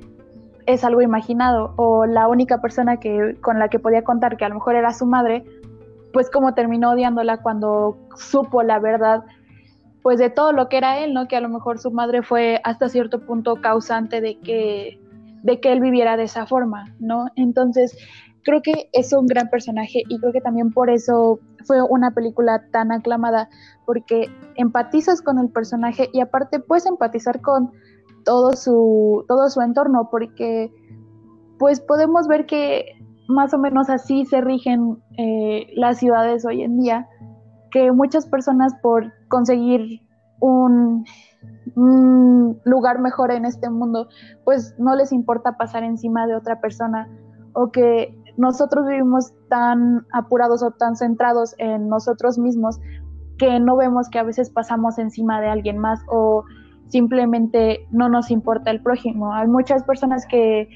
[0.66, 1.74] es algo imaginado.
[1.76, 4.92] O la única persona que, con la que podía contar, que a lo mejor era
[4.94, 5.44] su madre,
[6.12, 9.22] pues como terminó odiándola cuando supo la verdad
[10.02, 11.28] pues de todo lo que era él, ¿no?
[11.28, 15.00] Que a lo mejor su madre fue hasta cierto punto causante de que,
[15.42, 17.26] de que él viviera de esa forma, ¿no?
[17.36, 17.96] Entonces,
[18.42, 22.64] creo que es un gran personaje y creo que también por eso fue una película
[22.70, 23.48] tan aclamada,
[23.84, 27.70] porque empatizas con el personaje y aparte puedes empatizar con
[28.24, 30.72] todo su, todo su entorno, porque
[31.58, 32.86] pues podemos ver que
[33.28, 37.06] más o menos así se rigen eh, las ciudades hoy en día
[37.70, 40.00] que muchas personas por conseguir
[40.40, 41.04] un,
[42.64, 44.08] lugar mejor en este mundo,
[44.44, 47.08] pues no les importa pasar encima de otra persona
[47.54, 52.80] o que nosotros vivimos tan apurados o tan centrados en nosotros mismos
[53.38, 56.44] que no vemos que a veces pasamos encima de alguien más o
[56.88, 59.32] simplemente no nos importa el prójimo.
[59.32, 60.68] Hay muchas personas que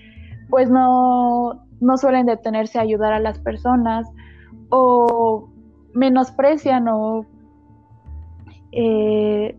[0.48, 4.06] pues no, no suelen detenerse a ayudar a las personas
[4.70, 5.48] o
[5.94, 7.26] menosprecian o
[8.72, 9.56] eh,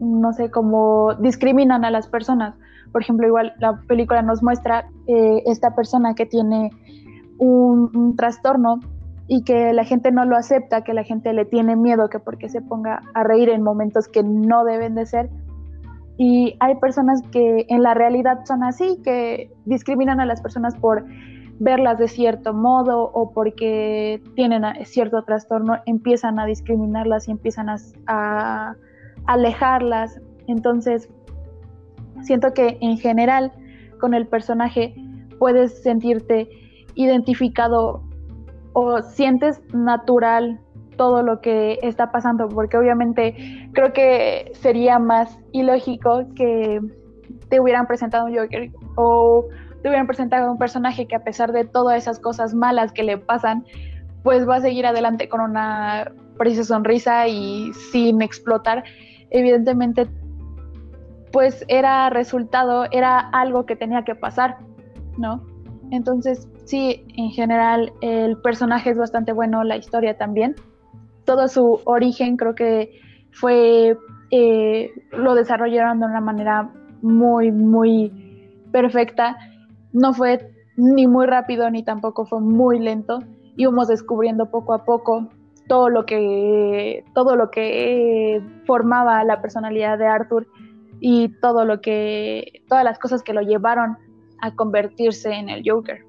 [0.00, 2.54] no sé, cómo discriminan a las personas.
[2.92, 6.70] Por ejemplo, igual la película nos muestra eh, esta persona que tiene
[7.38, 8.80] un, trastorno
[9.28, 12.48] y que la gente no lo acepta, que la gente le tiene miedo, que porque
[12.48, 15.30] se ponga a reír en momentos que no deben de ser.
[16.16, 21.04] Y hay personas que en la realidad son así, que discriminan a las personas por
[21.60, 27.68] verlas de cierto modo o porque tienen cierto trastorno, empiezan a discriminarlas y empiezan
[28.06, 28.74] a,
[29.26, 30.18] alejarlas.
[30.48, 31.08] Entonces,
[32.22, 33.52] siento que en general
[34.00, 34.94] con el personaje
[35.38, 36.48] puedes sentirte
[36.94, 38.02] identificado
[38.72, 40.58] o sientes natural
[40.96, 46.80] todo lo que está pasando, porque obviamente creo que sería más ilógico que
[47.48, 49.44] te hubieran presentado un Joker o
[49.82, 53.18] te hubieran presentado un personaje que a pesar de todas esas cosas malas que le
[53.18, 53.64] pasan,
[54.22, 58.84] pues va a seguir adelante con una preciosa sonrisa y sin explotar,
[59.30, 60.08] evidentemente,
[61.32, 64.58] pues era resultado, era algo que tenía que pasar,
[65.16, 65.42] ¿no?
[65.90, 70.54] Entonces, sí, en general el personaje es bastante bueno, la historia también.
[71.24, 72.98] todo su origen creo que
[73.30, 73.96] fue,
[74.30, 76.70] eh, lo desarrollaron de una manera
[77.02, 78.10] muy, muy
[78.72, 79.36] perfecta.
[79.92, 83.20] No fue ni muy rápido ni tampoco fue muy lento.
[83.56, 85.28] Íbamos descubriendo poco a poco
[85.68, 90.48] todo lo que, todo lo que formaba la personalidad de Arthur
[91.00, 93.96] y todo lo que, todas las cosas que lo llevaron
[94.40, 96.04] a convertirse en el Joker.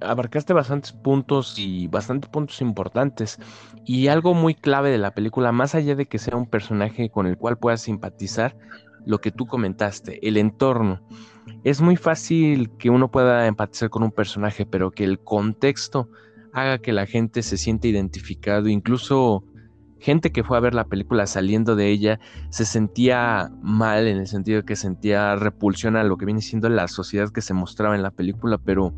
[0.00, 3.38] Abarcaste bastantes puntos y bastantes puntos importantes.
[3.84, 7.26] Y algo muy clave de la película, más allá de que sea un personaje con
[7.26, 8.56] el cual puedas simpatizar,
[9.06, 11.00] lo que tú comentaste, el entorno.
[11.62, 16.08] Es muy fácil que uno pueda empatizar con un personaje, pero que el contexto
[16.52, 19.44] haga que la gente se sienta identificado, incluso
[19.98, 24.26] gente que fue a ver la película saliendo de ella se sentía mal en el
[24.26, 27.96] sentido de que sentía repulsión a lo que viene siendo la sociedad que se mostraba
[27.96, 28.94] en la película, pero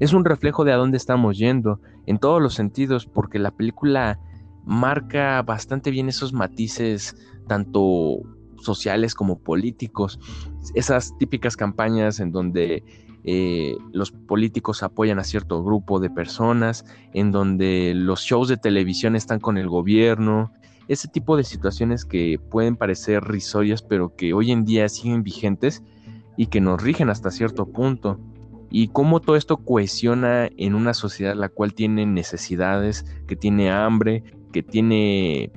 [0.00, 4.20] es un reflejo de a dónde estamos yendo en todos los sentidos, porque la película
[4.64, 7.16] marca bastante bien esos matices,
[7.48, 8.20] tanto
[8.64, 10.18] sociales como políticos,
[10.74, 12.82] esas típicas campañas en donde
[13.26, 19.16] eh, los políticos apoyan a cierto grupo de personas, en donde los shows de televisión
[19.16, 20.52] están con el gobierno,
[20.88, 25.82] ese tipo de situaciones que pueden parecer risorias, pero que hoy en día siguen vigentes
[26.36, 28.20] y que nos rigen hasta cierto punto.
[28.70, 34.24] Y cómo todo esto cohesiona en una sociedad la cual tiene necesidades, que tiene hambre,
[34.52, 35.52] que tiene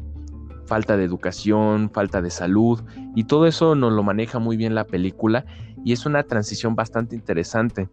[0.67, 2.81] falta de educación, falta de salud,
[3.15, 5.45] y todo eso nos lo maneja muy bien la película
[5.83, 7.89] y es una transición bastante interesante.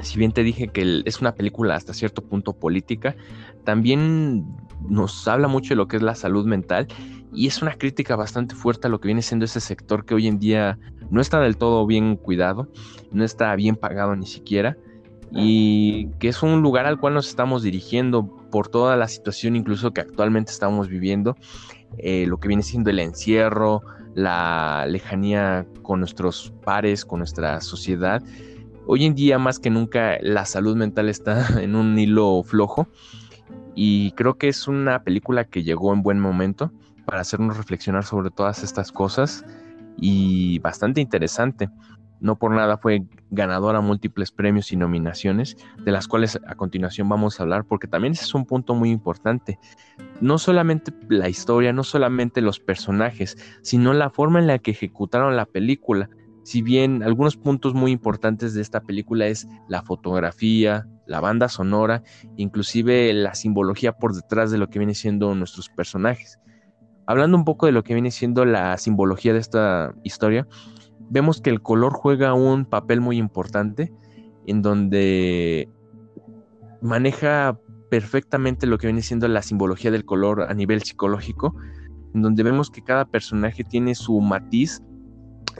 [0.00, 3.16] Si bien te dije que es una película hasta cierto punto política,
[3.64, 4.46] también
[4.88, 6.86] nos habla mucho de lo que es la salud mental
[7.32, 10.26] y es una crítica bastante fuerte a lo que viene siendo ese sector que hoy
[10.26, 10.78] en día
[11.10, 12.68] no está del todo bien cuidado,
[13.10, 14.76] no está bien pagado ni siquiera
[15.32, 19.92] y que es un lugar al cual nos estamos dirigiendo por toda la situación incluso
[19.92, 21.36] que actualmente estamos viviendo,
[21.98, 23.82] eh, lo que viene siendo el encierro,
[24.14, 28.22] la lejanía con nuestros pares, con nuestra sociedad.
[28.86, 32.88] Hoy en día más que nunca la salud mental está en un hilo flojo
[33.74, 36.72] y creo que es una película que llegó en buen momento
[37.04, 39.44] para hacernos reflexionar sobre todas estas cosas
[39.98, 41.68] y bastante interesante.
[42.20, 47.38] No por nada fue ganadora múltiples premios y nominaciones, de las cuales a continuación vamos
[47.38, 49.58] a hablar, porque también ese es un punto muy importante.
[50.20, 55.36] No solamente la historia, no solamente los personajes, sino la forma en la que ejecutaron
[55.36, 56.08] la película.
[56.42, 62.02] Si bien algunos puntos muy importantes de esta película es la fotografía, la banda sonora,
[62.36, 66.38] inclusive la simbología por detrás de lo que viene siendo nuestros personajes.
[67.06, 70.46] Hablando un poco de lo que viene siendo la simbología de esta historia,
[71.10, 73.92] vemos que el color juega un papel muy importante
[74.46, 75.68] en donde
[76.80, 77.58] maneja
[77.90, 81.56] perfectamente lo que viene siendo la simbología del color a nivel psicológico,
[82.14, 84.82] en donde vemos que cada personaje tiene su matiz,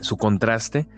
[0.01, 0.89] su contraste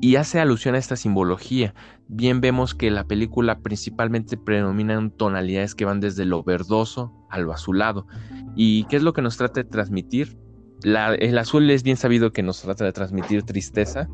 [0.00, 1.74] y hace alusión a esta simbología.
[2.08, 7.52] Bien vemos que la película principalmente predominan tonalidades que van desde lo verdoso a lo
[7.52, 8.06] azulado.
[8.54, 10.38] ¿Y qué es lo que nos trata de transmitir?
[10.84, 14.08] El azul es bien sabido que nos trata de transmitir tristeza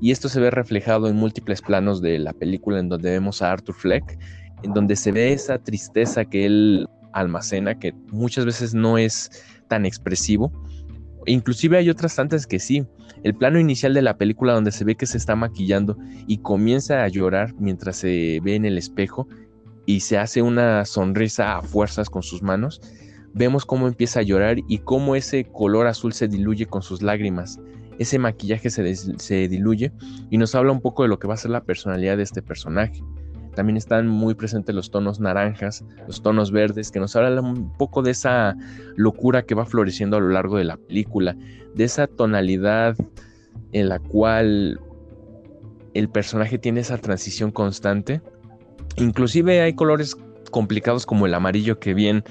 [0.00, 3.50] y esto se ve reflejado en múltiples planos de la película en donde vemos a
[3.50, 4.18] Arthur Fleck,
[4.62, 9.30] en donde se ve esa tristeza que él almacena, que muchas veces no es
[9.68, 10.52] tan expresivo.
[11.26, 12.86] Inclusive hay otras tantas que sí.
[13.24, 17.02] El plano inicial de la película donde se ve que se está maquillando y comienza
[17.02, 19.26] a llorar mientras se ve en el espejo
[19.84, 22.80] y se hace una sonrisa a fuerzas con sus manos
[23.38, 27.60] vemos cómo empieza a llorar y cómo ese color azul se diluye con sus lágrimas.
[27.98, 29.92] Ese maquillaje se, diluye
[30.28, 32.42] y nos habla un poco de lo que va a ser la personalidad de este
[32.42, 33.02] personaje.
[33.54, 38.02] También están muy presentes los tonos naranjas, los tonos verdes, que nos hablan un poco
[38.02, 38.56] de esa
[38.96, 41.36] locura que va floreciendo a lo largo de la película,
[41.74, 42.96] de esa tonalidad
[43.72, 44.80] en la cual
[45.94, 48.20] el personaje tiene esa transición constante.
[48.96, 50.16] Inclusive hay colores
[50.50, 52.24] complicados como el amarillo que bien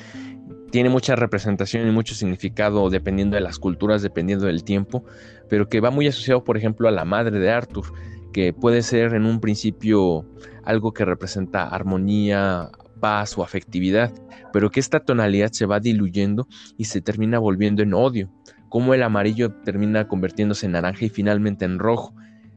[0.71, 5.03] tiene mucha representación y mucho significado dependiendo de las culturas, dependiendo del tiempo,
[5.49, 7.85] pero que va muy asociado, por ejemplo, a la madre de Arthur,
[8.33, 10.25] que puede ser en un principio
[10.63, 14.11] algo que representa armonía, paz o afectividad,
[14.51, 18.29] pero que esta tonalidad se va diluyendo y se termina volviendo en odio,
[18.69, 22.13] como el amarillo termina convirtiéndose en naranja y finalmente en rojo.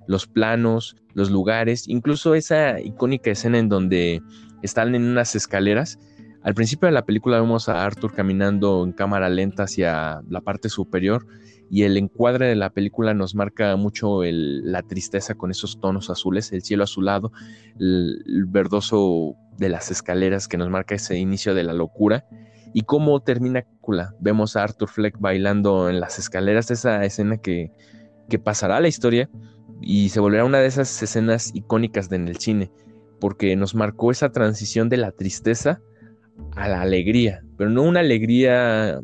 [0.06, 4.22] Los planos, los lugares, incluso esa icónica escena en donde
[4.62, 6.00] están en unas escaleras
[6.42, 10.70] al principio de la película vemos a Arthur caminando en cámara lenta hacia la parte
[10.70, 11.26] superior
[11.70, 16.50] y el encuadre de la película nos marca mucho la tristeza con esos tonos azules,
[16.52, 17.30] el cielo azulado,
[17.78, 22.24] el, verdoso de las escaleras que nos marca ese inicio de la locura
[22.72, 23.66] y cómo termina
[24.20, 27.72] Vemos a Arthur Fleck bailando en las escaleras, esa escena que,
[28.28, 29.28] que pasará a la historia
[29.80, 32.70] y se volverá una de esas escenas icónicas de en el cine,
[33.18, 35.80] porque nos marcó esa transición de la tristeza
[36.56, 39.00] a la alegría, pero no una alegría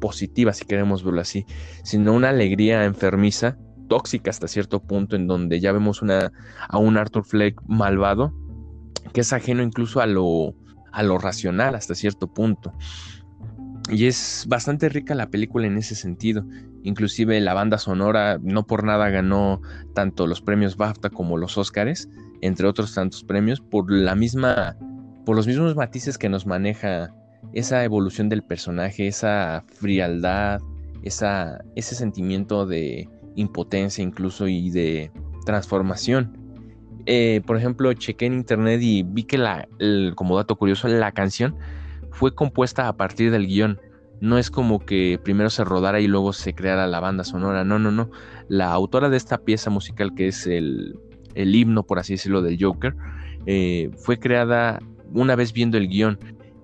[0.00, 1.44] positiva, si queremos verlo así,
[1.84, 7.24] sino una alegría enfermiza, tóxica hasta cierto punto, en donde ya vemos a un Arthur
[7.24, 8.32] Fleck malvado,
[9.12, 10.54] que es ajeno incluso a lo,
[10.92, 12.72] a lo racional hasta cierto punto.
[13.90, 16.44] Y es bastante rica la película en ese sentido.
[16.84, 19.60] Inclusive la banda sonora no por nada ganó
[19.94, 22.08] tanto los premios BAFTA como los Oscars,
[22.40, 24.76] entre otros tantos premios, por la misma,
[25.24, 27.14] por los mismos matices que nos maneja
[27.52, 30.60] esa evolución del personaje, esa frialdad,
[31.02, 35.10] esa, ese sentimiento de impotencia incluso y de
[35.44, 36.36] transformación.
[37.06, 39.68] Eh, por ejemplo, chequé en internet y vi que la,
[40.14, 41.56] como dato curioso, la canción
[42.12, 43.80] fue compuesta a partir del guion.
[44.20, 47.64] No es como que primero se rodara y luego se creara la banda sonora.
[47.64, 48.10] No, no, no.
[48.48, 50.94] La autora de esta pieza musical, que es el,
[51.34, 52.94] himno, por así decirlo, del Joker,
[53.46, 54.78] eh, fue creada
[55.12, 56.18] una vez viendo el guion.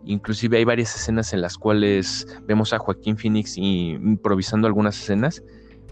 [0.05, 5.43] Inclusive hay varias escenas en las cuales vemos a Joaquín Phoenix improvisando algunas escenas.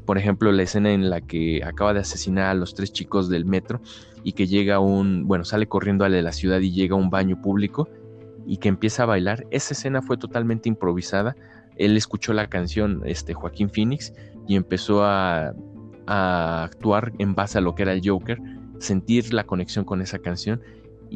[0.04, 3.44] Por ejemplo, la escena en la que acaba de asesinar a los tres chicos del
[3.44, 3.80] metro
[4.22, 7.40] y que llega un, bueno, sale corriendo a la ciudad y llega a un baño
[7.40, 7.88] público
[8.46, 9.46] y que empieza a bailar.
[9.50, 11.34] Esa escena fue totalmente improvisada.
[11.76, 14.12] Él escuchó la canción, este Joaquín Phoenix,
[14.46, 15.54] y empezó a,
[16.06, 18.38] a actuar en base a lo que era el Joker,
[18.78, 20.60] sentir la conexión con esa canción.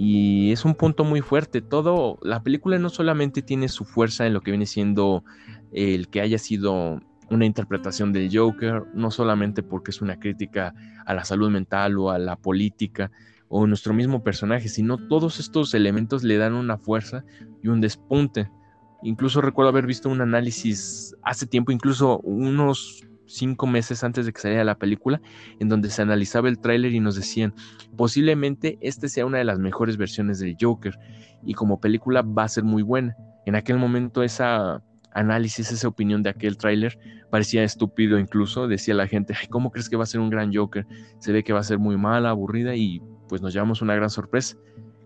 [0.01, 1.61] Y es un punto muy fuerte.
[1.61, 5.25] Todo, la película no solamente tiene su fuerza en lo que viene siendo
[5.73, 10.73] el que haya sido una interpretación del Joker, no solamente porque es una crítica
[11.05, 13.11] a la salud mental o a la política,
[13.49, 17.25] o nuestro mismo personaje, sino todos estos elementos le dan una fuerza
[17.61, 18.49] y un despunte.
[19.03, 24.41] Incluso recuerdo haber visto un análisis hace tiempo, incluso unos cinco meses antes de que
[24.41, 25.21] saliera la película,
[25.61, 27.55] en donde se analizaba el tráiler y nos decían,
[27.97, 30.99] posiblemente este sea una de las mejores versiones del Joker
[31.45, 33.17] y como película va a ser muy buena.
[33.47, 36.99] En aquel momento esa análisis, esa opinión de aquel tráiler
[37.31, 40.87] parecía estúpido incluso, decía la gente, ¿cómo crees que va a ser un gran Joker?
[41.19, 44.11] Se ve que va a ser muy mala, aburrida y pues nos llevamos una gran
[44.11, 44.57] sorpresa.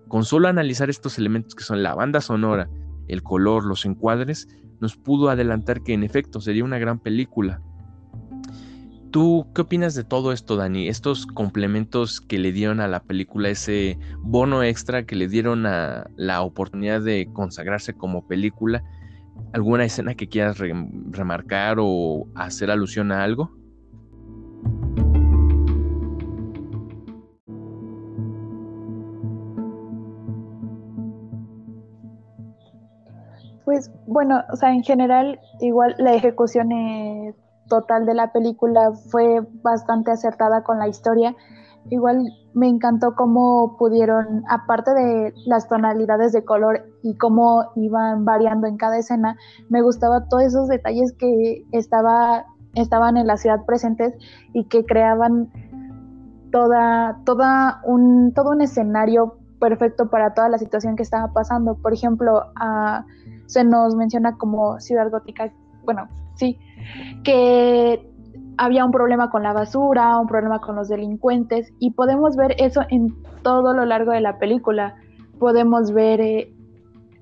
[0.08, 2.68] Con solo analizar estos elementos que son la banda sonora,
[3.08, 4.46] el color, los encuadres,
[4.80, 7.62] nos pudo adelantar que en efecto sería una gran película.
[9.12, 10.88] ¿Tú qué opinas de todo esto, Dani?
[10.88, 16.06] Estos complementos que le dieron a la película, ese bono extra que le dieron a
[16.16, 18.82] la oportunidad de consagrarse como película.
[19.52, 20.56] ¿Alguna escena que quieras
[21.10, 23.50] remarcar o hacer alusión a algo?
[33.66, 37.34] Pues bueno, o sea, en general, igual la ejecución eh,
[37.72, 41.34] total de la película fue bastante acertada con la historia.
[41.88, 42.18] Igual
[42.52, 48.76] me encantó cómo pudieron, aparte de las tonalidades de color y cómo iban variando en
[48.76, 49.38] cada escena,
[49.70, 54.12] me gustaba todos esos detalles que estaba, estaban en la ciudad presentes
[54.52, 55.50] y que creaban
[56.52, 61.74] toda, toda un, todo un escenario perfecto para toda la situación que estaba pasando.
[61.76, 63.06] Por ejemplo, a
[63.46, 65.50] se nos menciona como ciudad gótica,
[65.84, 66.58] bueno, sí,
[67.24, 68.00] que
[68.58, 72.82] había un problema con la basura, un problema con los delincuentes y podemos ver eso
[72.90, 74.94] en todo lo largo de la película.
[75.38, 76.54] Podemos ver eh,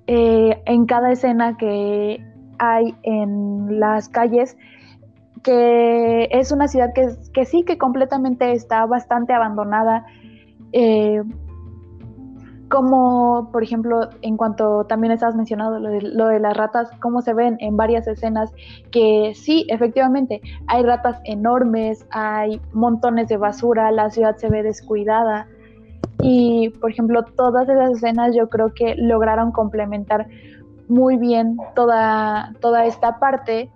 [0.06, 2.24] eh, en cada escena que
[2.58, 4.56] hay en las calles
[5.42, 10.04] que es una ciudad que, sí que completamente está bastante abandonada.
[10.72, 11.22] Eh,
[12.70, 17.56] como por ejemplo en cuanto también estabas mencionando lo de, las ratas, cómo se ven
[17.58, 18.52] en varias escenas
[18.92, 25.48] que sí, efectivamente, hay ratas enormes, hay montones de basura, la ciudad se ve descuidada.
[26.22, 30.28] Y por ejemplo todas esas escenas yo creo que lograron complementar
[30.86, 33.68] muy bien toda, toda esta parte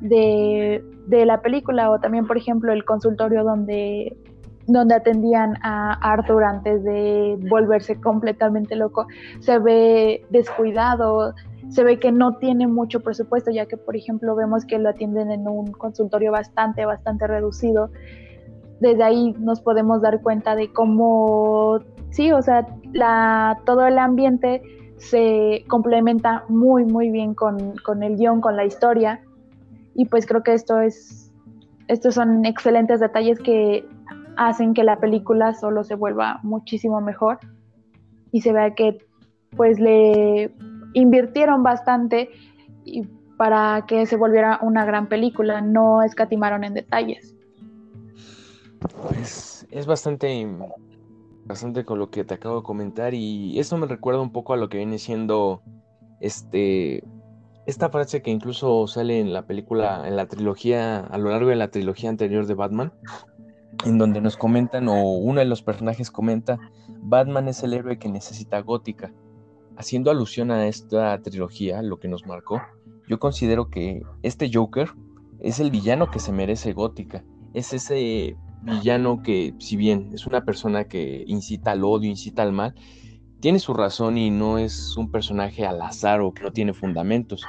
[0.00, 4.16] de, de la película o también por ejemplo el consultorio donde
[4.66, 9.06] donde atendían a Arthur antes de volverse completamente loco,
[9.40, 11.34] se ve descuidado,
[11.68, 15.30] se ve que no tiene mucho presupuesto, ya que, por ejemplo, vemos que lo atienden
[15.30, 17.90] en un consultorio bastante, bastante reducido.
[18.80, 24.62] Desde ahí nos podemos dar cuenta de cómo, sí, o sea, la, todo el ambiente
[24.98, 29.20] se complementa muy, muy bien con, con el guion, con la historia.
[29.94, 31.32] Y pues creo que esto es,
[31.88, 33.88] estos son excelentes detalles que
[34.36, 37.38] hacen que la película solo se vuelva muchísimo mejor
[38.32, 38.98] y se vea que
[39.56, 40.54] pues le
[40.94, 42.30] invirtieron bastante
[42.84, 43.02] y
[43.36, 47.36] para que se volviera una gran película, no escatimaron en detalles.
[49.02, 50.46] Pues es bastante,
[51.44, 54.56] bastante con lo que te acabo de comentar y eso me recuerda un poco a
[54.56, 55.62] lo que viene siendo
[56.20, 57.04] este
[57.66, 61.56] esta frase que incluso sale en la película, en la trilogía, a lo largo de
[61.56, 62.92] la trilogía anterior de Batman,
[63.84, 66.58] en donde nos comentan, o uno de los personajes comenta,
[66.88, 69.12] Batman es el héroe que necesita gótica.
[69.76, 72.62] Haciendo alusión a esta trilogía, lo que nos marcó,
[73.08, 74.90] yo considero que este Joker
[75.40, 77.24] es el villano que se merece gótica.
[77.52, 82.52] Es ese villano que, si bien es una persona que incita al odio, incita al
[82.52, 82.74] mal,
[83.40, 87.44] tiene su razón y no es un personaje al azar o que no tiene fundamentos.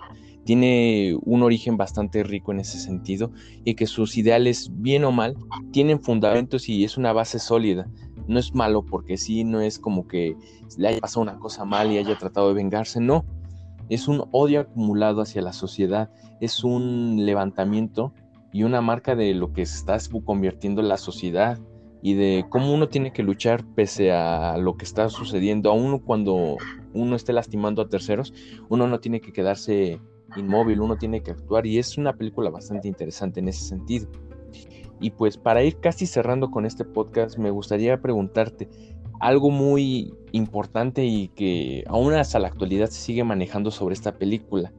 [0.47, 3.33] Tiene un origen bastante rico en ese sentido
[3.65, 5.35] y que sus ideales, bien o mal,
[5.73, 7.89] tienen fundamentos y es una base sólida.
[8.29, 10.37] No es malo porque sí, no es como que
[10.77, 13.25] le haya pasado una cosa mal y haya tratado de vengarse, no.
[13.89, 18.13] Es un odio acumulado hacia la sociedad, es un levantamiento
[18.53, 21.59] y una marca de lo que está convirtiendo en la sociedad
[22.01, 26.55] y de cómo uno tiene que luchar pese a lo que está sucediendo, aún cuando
[26.93, 28.33] uno esté lastimando a terceros,
[28.69, 29.99] uno no tiene que quedarse
[30.35, 34.07] inmóvil, uno tiene que actuar y es una película bastante interesante en ese sentido.
[34.99, 38.67] Y pues para ir casi cerrando con este podcast, me gustaría preguntarte
[39.19, 44.73] algo muy importante y que aún hasta la actualidad se sigue manejando sobre esta película.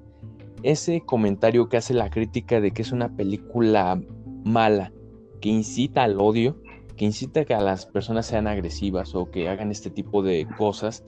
[0.63, 4.01] Ese comentario que hace la crítica de que es una película
[4.45, 4.93] mala,
[5.41, 6.61] que incita al odio,
[6.97, 11.05] que incita a que las personas sean agresivas o que hagan este tipo de cosas,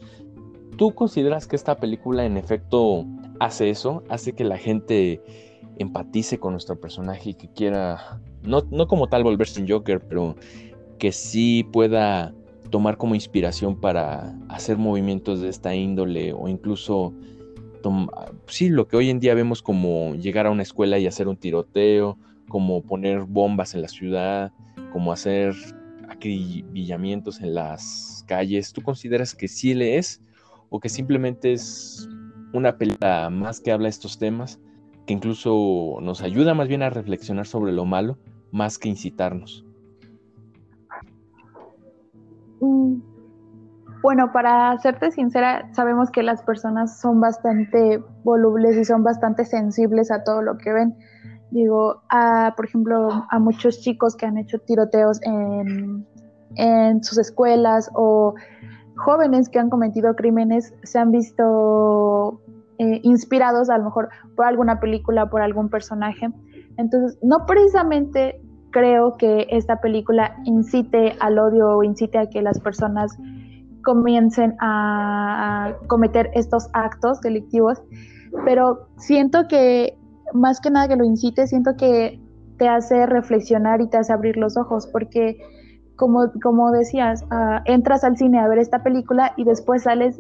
[0.76, 3.04] ¿tú consideras que esta película en efecto
[3.40, 4.04] hace eso?
[4.08, 5.20] Hace que la gente
[5.78, 10.36] empatice con nuestro personaje y que quiera, no, no como tal volverse un Joker, pero
[10.98, 12.32] que sí pueda
[12.70, 17.12] tomar como inspiración para hacer movimientos de esta índole o incluso
[18.46, 21.36] sí, lo que hoy en día vemos como llegar a una escuela y hacer un
[21.36, 22.18] tiroteo,
[22.48, 24.52] como poner bombas en la ciudad,
[24.92, 25.54] como hacer
[26.08, 30.20] acribillamientos en las calles, ¿tú consideras que sí le es
[30.68, 32.08] o que simplemente es
[32.52, 34.60] una película más que habla de estos temas,
[35.06, 38.18] que incluso nos ayuda más bien a reflexionar sobre lo malo,
[38.52, 39.64] más que incitarnos?
[42.60, 43.00] Mm,
[44.02, 50.10] bueno, para serte sincera, sabemos que las personas son bastante volubles y son bastante sensibles
[50.10, 50.96] a todo lo que ven
[51.50, 56.06] digo, a, por ejemplo, a muchos chicos que han hecho tiroteos en,
[57.02, 58.34] sus escuelas o
[59.00, 62.40] jóvenes que han cometido crímenes se han visto
[62.78, 66.28] eh, inspirados a lo mejor por alguna película, por algún personaje.
[66.76, 68.40] Entonces, no precisamente
[68.70, 73.16] creo que esta película incite al odio o incite a que las personas
[73.82, 77.82] comiencen a cometer estos actos delictivos,
[78.44, 79.98] pero siento que
[80.32, 82.20] más que nada que lo incite, siento que
[82.58, 85.38] te hace reflexionar y te hace abrir los ojos, porque
[86.00, 90.18] como, como decías, ah, entras al cine a ver esta película y después sales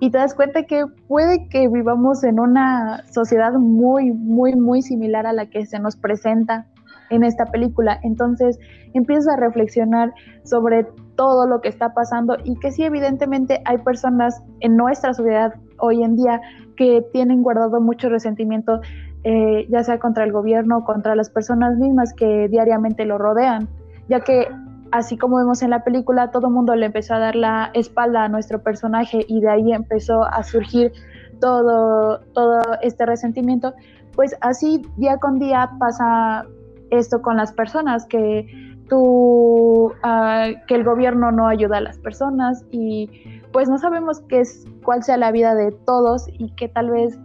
[0.00, 5.26] y te das cuenta que puede que vivamos en una sociedad muy, muy, muy similar
[5.26, 6.66] a la que se nos presenta
[7.10, 8.00] en esta película.
[8.02, 8.58] Entonces
[8.94, 14.42] empiezas a reflexionar sobre todo lo que está pasando y que sí, evidentemente hay personas
[14.60, 16.40] en nuestra sociedad hoy en día
[16.78, 18.80] que tienen guardado mucho resentimiento
[19.24, 23.68] eh, ya sea contra el gobierno o contra las personas mismas que diariamente lo rodean,
[24.08, 24.48] ya que
[24.92, 28.24] así como vemos en la película, todo el mundo le empezó a dar la espalda
[28.24, 30.92] a nuestro personaje y de ahí empezó a surgir
[31.40, 33.74] todo, todo este resentimiento,
[34.14, 36.44] pues así día con día pasa
[36.90, 38.46] esto con las personas, que
[38.88, 43.08] tú, ah, que el gobierno no ayuda a las personas y
[43.52, 47.18] pues no sabemos qué es, cuál sea la vida de todos y que tal vez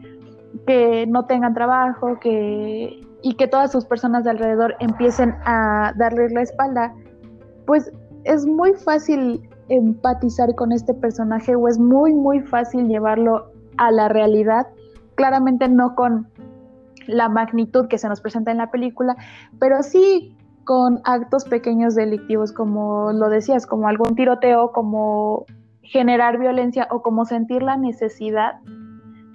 [0.65, 6.29] que no tengan trabajo, que, y que todas sus personas de alrededor empiecen a darle
[6.29, 6.93] la espalda,
[7.65, 7.91] pues
[8.23, 14.09] es muy fácil empatizar con este personaje o es muy, muy fácil llevarlo a la
[14.09, 14.67] realidad.
[15.15, 16.27] Claramente no con
[17.07, 19.15] la magnitud que se nos presenta en la película,
[19.59, 25.45] pero sí con actos pequeños delictivos, como lo decías, como algún tiroteo, como
[25.83, 28.59] generar violencia o como sentir la necesidad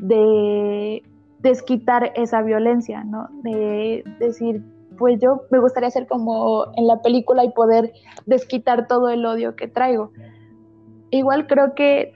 [0.00, 1.04] de
[1.38, 3.28] desquitar esa violencia, ¿no?
[3.42, 4.64] De decir,
[5.00, 7.90] pues yo me gustaría ser como en la película y poder
[8.26, 10.12] desquitar todo el odio que traigo.
[11.10, 12.12] Igual creo que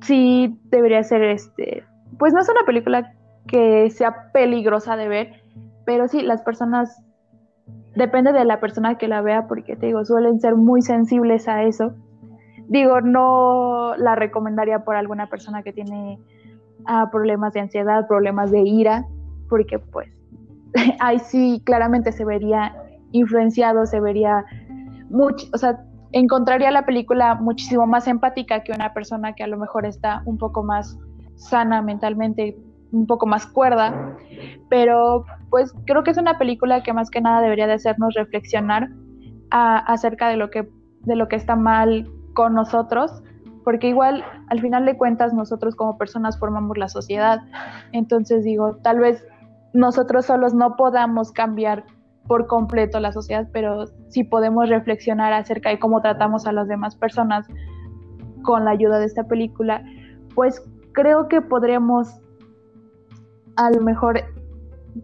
[0.00, 1.82] sí debería ser este,
[2.16, 3.12] pues no es una película
[3.48, 5.42] que sea peligrosa de ver,
[5.84, 7.02] pero sí las personas
[7.96, 11.64] depende de la persona que la vea porque te digo, suelen ser muy sensibles a
[11.64, 11.94] eso.
[12.68, 16.20] digo, no la recomendaría por alguna persona que tiene
[16.86, 19.04] ah, problemas de ansiedad, problemas de ira,
[19.48, 20.17] porque pues
[21.00, 22.74] ahí sí claramente se vería
[23.12, 24.44] influenciado, se vería
[25.10, 25.80] mucho, o sea,
[26.12, 30.38] encontraría la película muchísimo más empática que una persona que a lo mejor está un
[30.38, 30.98] poco más
[31.36, 32.56] sana mentalmente,
[32.92, 34.16] un poco más cuerda,
[34.68, 38.88] pero pues creo que es una película que más que nada debería de hacernos reflexionar
[39.50, 40.68] acerca de lo que
[41.00, 43.22] de lo que está mal con nosotros,
[43.64, 47.40] porque igual al final de cuentas nosotros como personas formamos la sociedad.
[47.92, 49.24] Entonces digo, tal vez
[49.72, 51.84] nosotros solos no podamos cambiar
[52.26, 56.94] por completo la sociedad, pero sí podemos reflexionar acerca de cómo tratamos a las demás
[56.94, 57.46] personas
[58.42, 59.82] con la ayuda de esta película,
[60.34, 60.62] pues
[60.92, 62.20] creo que podremos
[63.56, 64.22] a lo mejor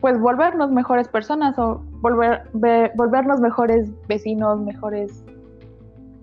[0.00, 2.42] pues volvernos mejores personas o volver,
[2.96, 5.24] volvernos mejores vecinos, mejores,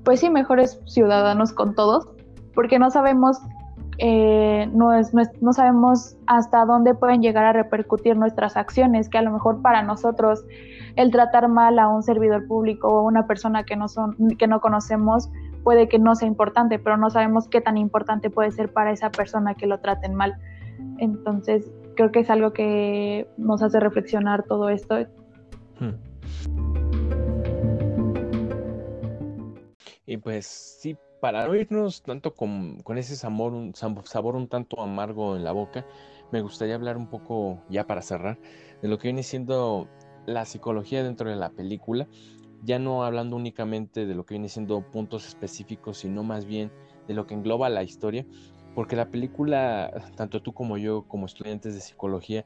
[0.04, 2.08] pues sí, mejores ciudadanos con todos,
[2.54, 3.38] porque no sabemos,
[3.98, 9.22] eh, no, es, no, sabemos hasta dónde pueden llegar a repercutir nuestras acciones, que a
[9.22, 10.44] lo mejor para nosotros
[10.96, 14.48] el tratar mal a un servidor público o a una persona que no, son, que
[14.48, 15.30] no conocemos
[15.64, 19.12] puede que no sea importante, pero no sabemos qué tan importante puede ser para esa
[19.12, 20.36] persona que lo traten mal.
[20.98, 24.96] Entonces, creo que es algo que nos hace reflexionar todo esto.
[25.80, 25.96] Hmm.
[30.08, 34.82] Y pues sí, para no irnos tanto con, con ese sabor un, sabor un tanto
[34.82, 35.86] amargo en la boca,
[36.32, 38.40] me gustaría hablar un poco, ya para cerrar,
[38.82, 39.88] de lo que viene siendo
[40.26, 42.08] la psicología dentro de la película,
[42.64, 46.72] ya no hablando únicamente de lo que viene siendo puntos específicos, sino más bien
[47.08, 48.26] de lo que engloba la historia,
[48.74, 52.46] porque la película, tanto tú como yo, como estudiantes de psicología,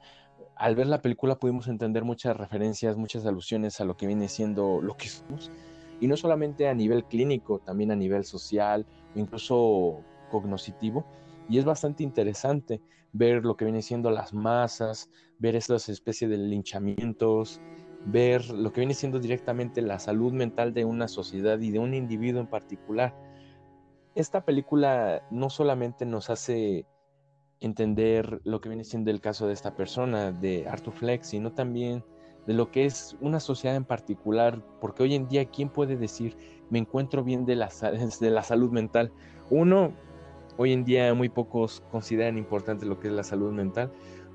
[0.57, 4.81] al ver la película pudimos entender muchas referencias, muchas alusiones a lo que viene siendo
[4.81, 5.51] lo que somos,
[5.99, 8.85] y no solamente a nivel clínico, también a nivel social,
[9.15, 11.05] incluso cognoscitivo,
[11.49, 12.81] y es bastante interesante
[13.13, 17.61] ver lo que viene siendo las masas, ver estas especies de linchamientos,
[18.05, 21.93] ver lo que viene siendo directamente la salud mental de una sociedad y de un
[21.93, 23.15] individuo en particular.
[24.15, 26.85] Esta película no solamente nos hace
[27.59, 32.03] entender lo que viene siendo el caso de esta persona, de Arthur Fleck, sino también
[32.47, 36.37] de lo que es una sociedad en particular, porque hoy en día, ¿quién puede decir,
[36.69, 37.69] me encuentro bien de la,
[38.19, 39.11] de la salud mental?
[39.49, 39.93] Uno,
[40.57, 43.91] hoy en día muy pocos consideran importante lo que es la salud mental,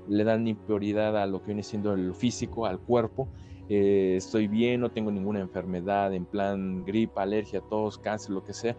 [0.07, 3.27] le dan prioridad a lo que viene siendo el físico, al cuerpo,
[3.69, 8.53] eh, estoy bien, no tengo ninguna enfermedad, en plan gripa, alergia, tos, cáncer, lo que
[8.53, 8.75] sea,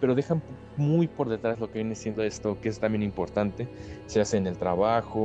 [0.00, 0.42] pero dejan
[0.76, 3.68] muy por detrás lo que viene siendo esto, que es también importante,
[4.06, 5.22] se hace en el trabajo,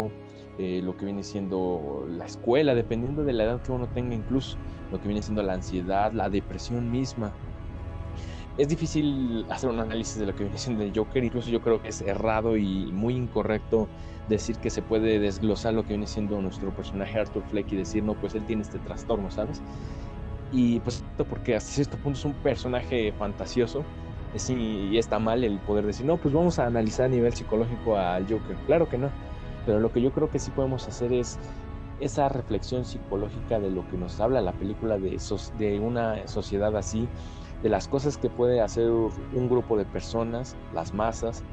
[0.57, 4.57] eh, lo que viene siendo la escuela, dependiendo de la edad que uno tenga incluso,
[4.91, 7.31] lo que viene siendo la ansiedad, la depresión misma.
[8.57, 11.81] Es difícil hacer un análisis de lo que viene siendo el Joker, incluso yo creo
[11.81, 13.87] que es errado y muy incorrecto
[14.27, 18.03] decir que se puede desglosar lo que viene siendo nuestro personaje Arthur Fleck y decir,
[18.03, 19.61] no, pues él tiene este trastorno, ¿sabes?
[20.51, 23.83] Y pues porque hasta cierto punto es un personaje fantasioso,
[24.49, 28.23] y está mal el poder decir, no, pues vamos a analizar a nivel psicológico al
[28.23, 28.55] Joker.
[28.65, 29.09] Claro que no,
[29.67, 31.37] pero lo que yo creo que sí podemos hacer es
[31.99, 35.19] esa reflexión psicológica de lo que nos habla la película de,
[35.59, 37.07] de una sociedad así,
[37.61, 41.43] de las cosas que puede hacer un grupo de personas, las masas,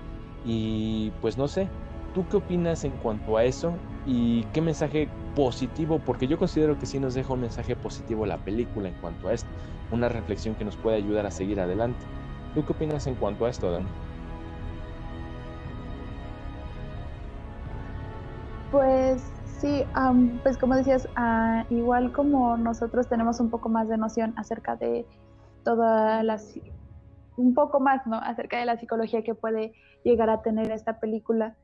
[0.44, 1.68] y pues no sé,
[2.14, 3.72] ¿tú qué opinas en cuanto a eso?
[4.06, 5.98] ¿Y qué mensaje positivo?
[5.98, 9.32] Porque yo considero que sí nos deja un mensaje positivo la película en cuanto a
[9.32, 9.48] esto,
[9.90, 12.04] una reflexión que nos puede ayudar a seguir adelante.
[12.54, 13.88] ¿Tú qué opinas en cuanto a esto, Dan?
[18.74, 19.22] Pues
[19.60, 19.84] sí,
[20.42, 25.06] pues como decías, ah, igual como nosotros tenemos un poco más de noción acerca de
[25.62, 26.58] todas las,
[27.36, 28.16] un poco más, ¿no?
[28.16, 31.56] Acerca de la psicología que puede llegar a tener esta película.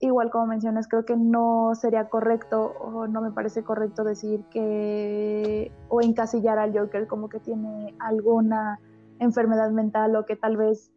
[0.00, 5.70] Igual como mencionas, creo que no sería correcto o no me parece correcto decir que
[5.88, 8.80] o encasillar al Joker como que tiene alguna
[9.20, 10.90] enfermedad mental o que tal vez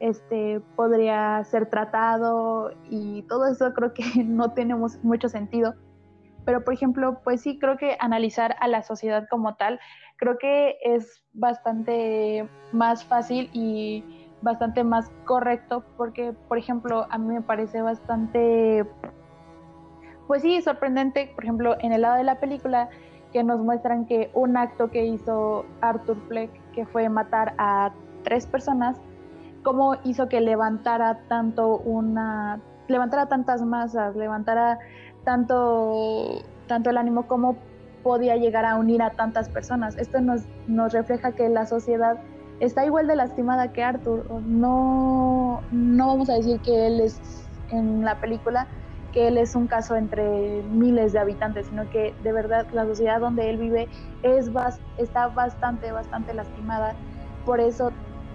[0.00, 5.74] este, podría ser tratado y todo eso creo que no tiene mucho sentido.
[6.44, 9.80] Pero, por ejemplo, pues sí, creo que analizar a la sociedad como tal,
[10.16, 14.04] creo que es bastante más fácil y
[14.42, 18.84] bastante más correcto porque, por ejemplo, a mí me parece bastante,
[20.28, 22.88] pues sí, sorprendente, por ejemplo, en el lado de la película,
[23.32, 27.92] que nos muestran que un acto que hizo Arthur Fleck, que fue matar a
[28.22, 29.00] tres personas,
[29.66, 34.78] cómo hizo que levantara tanto una, levantara tantas masas, levantara
[35.24, 37.56] tanto, tanto el ánimo, cómo
[38.04, 39.98] podía llegar a unir a tantas personas.
[39.98, 42.16] Esto nos, nos refleja que la sociedad
[42.60, 44.40] está igual de lastimada que Arthur.
[44.42, 47.20] No, no vamos a decir que él es
[47.72, 48.68] en la película
[49.12, 53.18] que él es un caso entre miles de habitantes, sino que de verdad la sociedad
[53.18, 53.88] donde él vive
[54.22, 54.48] es
[54.96, 56.94] está bastante, bastante lastimada.
[57.44, 57.90] Por eso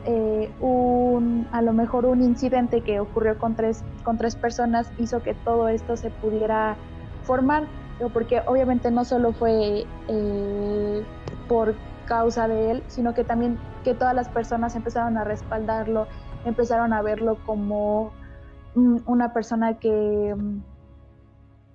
[0.05, 5.21] eh, un, a lo mejor un incidente que ocurrió con tres, con tres personas hizo
[5.21, 6.75] que todo esto se pudiera
[7.23, 7.67] formar,
[8.13, 11.05] porque obviamente no solo fue eh,
[11.47, 11.75] por
[12.05, 16.07] causa de él, sino que también que todas las personas empezaron a respaldarlo,
[16.45, 18.11] empezaron a verlo como
[18.75, 20.61] mm, una persona que, mm,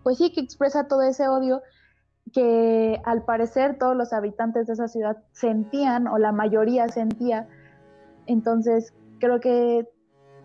[0.03, 1.63] pues sí, que expresa todo ese odio
[2.33, 7.49] que al parecer todos los habitantes de esa ciudad sentían, o la mayoría sentía,
[8.27, 9.89] entonces, creo que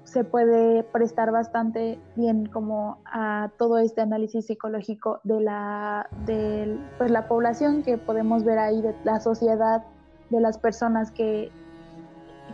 [0.03, 7.11] se puede prestar bastante bien como a todo este análisis psicológico de la, de, pues,
[7.11, 9.84] la población que podemos ver ahí, de la sociedad,
[10.29, 11.51] de las personas que,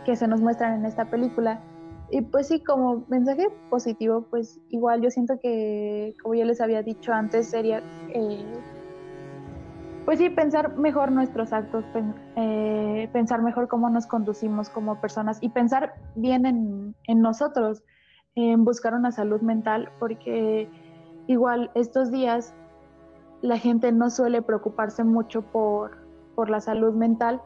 [0.04, 1.60] que se nos muestran en esta película.
[2.10, 6.82] Y pues sí, como mensaje positivo, pues igual yo siento que, como ya les había
[6.82, 7.82] dicho antes, sería
[8.14, 8.44] eh,
[10.08, 11.84] pues sí, pensar mejor nuestros actos,
[12.36, 17.84] eh, pensar mejor cómo nos conducimos como personas y pensar bien en, nosotros,
[18.34, 20.66] en buscar una salud mental, porque
[21.26, 22.54] igual estos días
[23.42, 25.98] la gente no suele preocuparse mucho por,
[26.48, 27.42] la salud mental,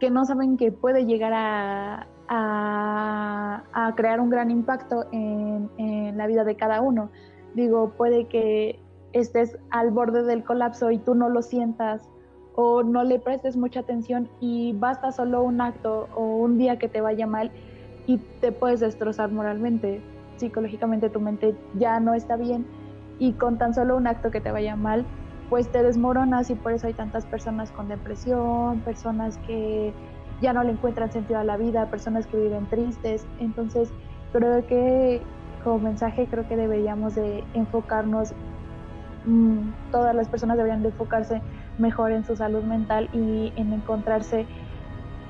[0.00, 6.26] que no saben que puede llegar a, a, crear un gran impacto en, en, la
[6.26, 7.12] vida de cada uno.
[7.54, 8.81] Digo, puede que
[9.12, 12.08] estés al borde del colapso y tú no lo sientas
[12.54, 16.88] o no le prestes mucha atención y basta solo un acto o un día que
[16.88, 17.50] te vaya mal
[18.06, 20.02] y te puedes destrozar moralmente,
[20.36, 22.66] psicológicamente tu mente ya no está bien
[23.18, 25.04] y con tan solo un acto que te vaya mal,
[25.48, 29.92] pues te desmoronas y por eso hay tantas personas con depresión, personas que
[30.40, 33.26] ya no le encuentran sentido a la vida, personas que viven tristes.
[33.38, 33.90] Entonces,
[34.32, 35.22] creo que
[35.62, 38.34] como mensaje creo que deberíamos de enfocarnos
[39.24, 41.40] Mm, todas las personas deberían de enfocarse
[41.78, 44.46] mejor en su salud mental y en encontrarse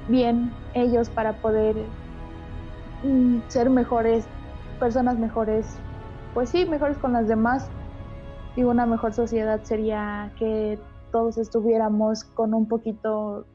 [0.09, 1.77] bien ellos para poder
[3.05, 4.27] mm, ser mejores,
[4.81, 5.67] personas mejores,
[6.35, 7.69] pues sí, mejores con las demás.
[8.57, 10.79] Y una mejor sociedad sería que
[11.11, 13.47] todos estuviéramos con un poquito,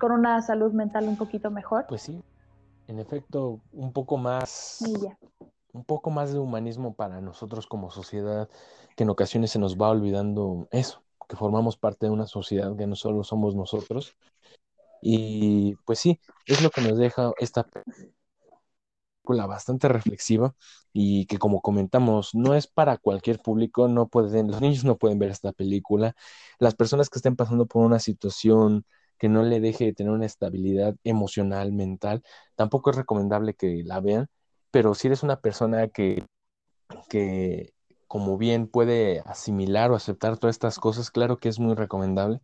[0.00, 1.86] con una salud mental un poquito mejor.
[1.88, 2.22] Pues sí,
[2.88, 4.82] en efecto, un poco más,
[5.72, 8.48] un poco más de humanismo para nosotros como sociedad
[8.96, 12.86] que en ocasiones se nos va olvidando eso, que formamos parte de una sociedad que
[12.86, 14.16] no solo somos nosotros.
[15.02, 17.64] Y pues sí, es lo que nos deja esta
[19.22, 20.54] película bastante reflexiva
[20.92, 25.18] y que como comentamos, no es para cualquier público, no pueden, los niños no pueden
[25.18, 26.14] ver esta película,
[26.58, 28.84] las personas que estén pasando por una situación
[29.18, 32.22] que no le deje de tener una estabilidad emocional, mental,
[32.56, 34.28] tampoco es recomendable que la vean,
[34.70, 36.24] pero si eres una persona que,
[37.08, 37.72] que
[38.06, 42.40] como bien puede asimilar o aceptar todas estas cosas, claro que es muy recomendable.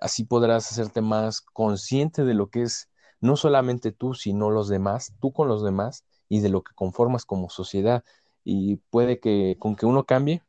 [0.00, 2.90] Así podrás hacerte más consciente de lo que es
[3.20, 7.24] no solamente tú, sino los demás, tú con los demás y de lo que conformas
[7.24, 8.04] como sociedad.
[8.44, 10.42] Y puede que con que uno cambie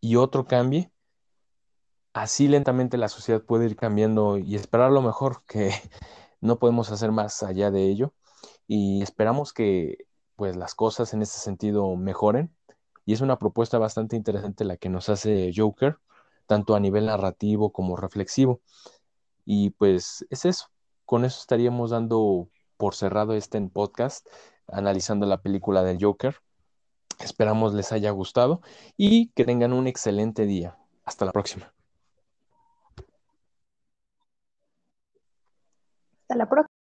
[0.00, 0.90] y otro cambie,
[2.14, 5.70] así lentamente la sociedad puede ir cambiando y esperar lo mejor, que
[6.40, 8.12] no podemos hacer más allá de ello.
[8.66, 10.07] Y esperamos que
[10.38, 12.54] pues las cosas en este sentido mejoren
[13.04, 15.96] y es una propuesta bastante interesante la que nos hace Joker,
[16.46, 18.60] tanto a nivel narrativo como reflexivo.
[19.44, 20.66] Y pues es eso.
[21.04, 24.28] Con eso estaríamos dando por cerrado este podcast,
[24.68, 26.36] analizando la película del Joker.
[27.18, 28.60] Esperamos les haya gustado
[28.96, 30.78] y que tengan un excelente día.
[31.04, 31.74] Hasta la próxima.
[36.22, 36.77] Hasta la próxima.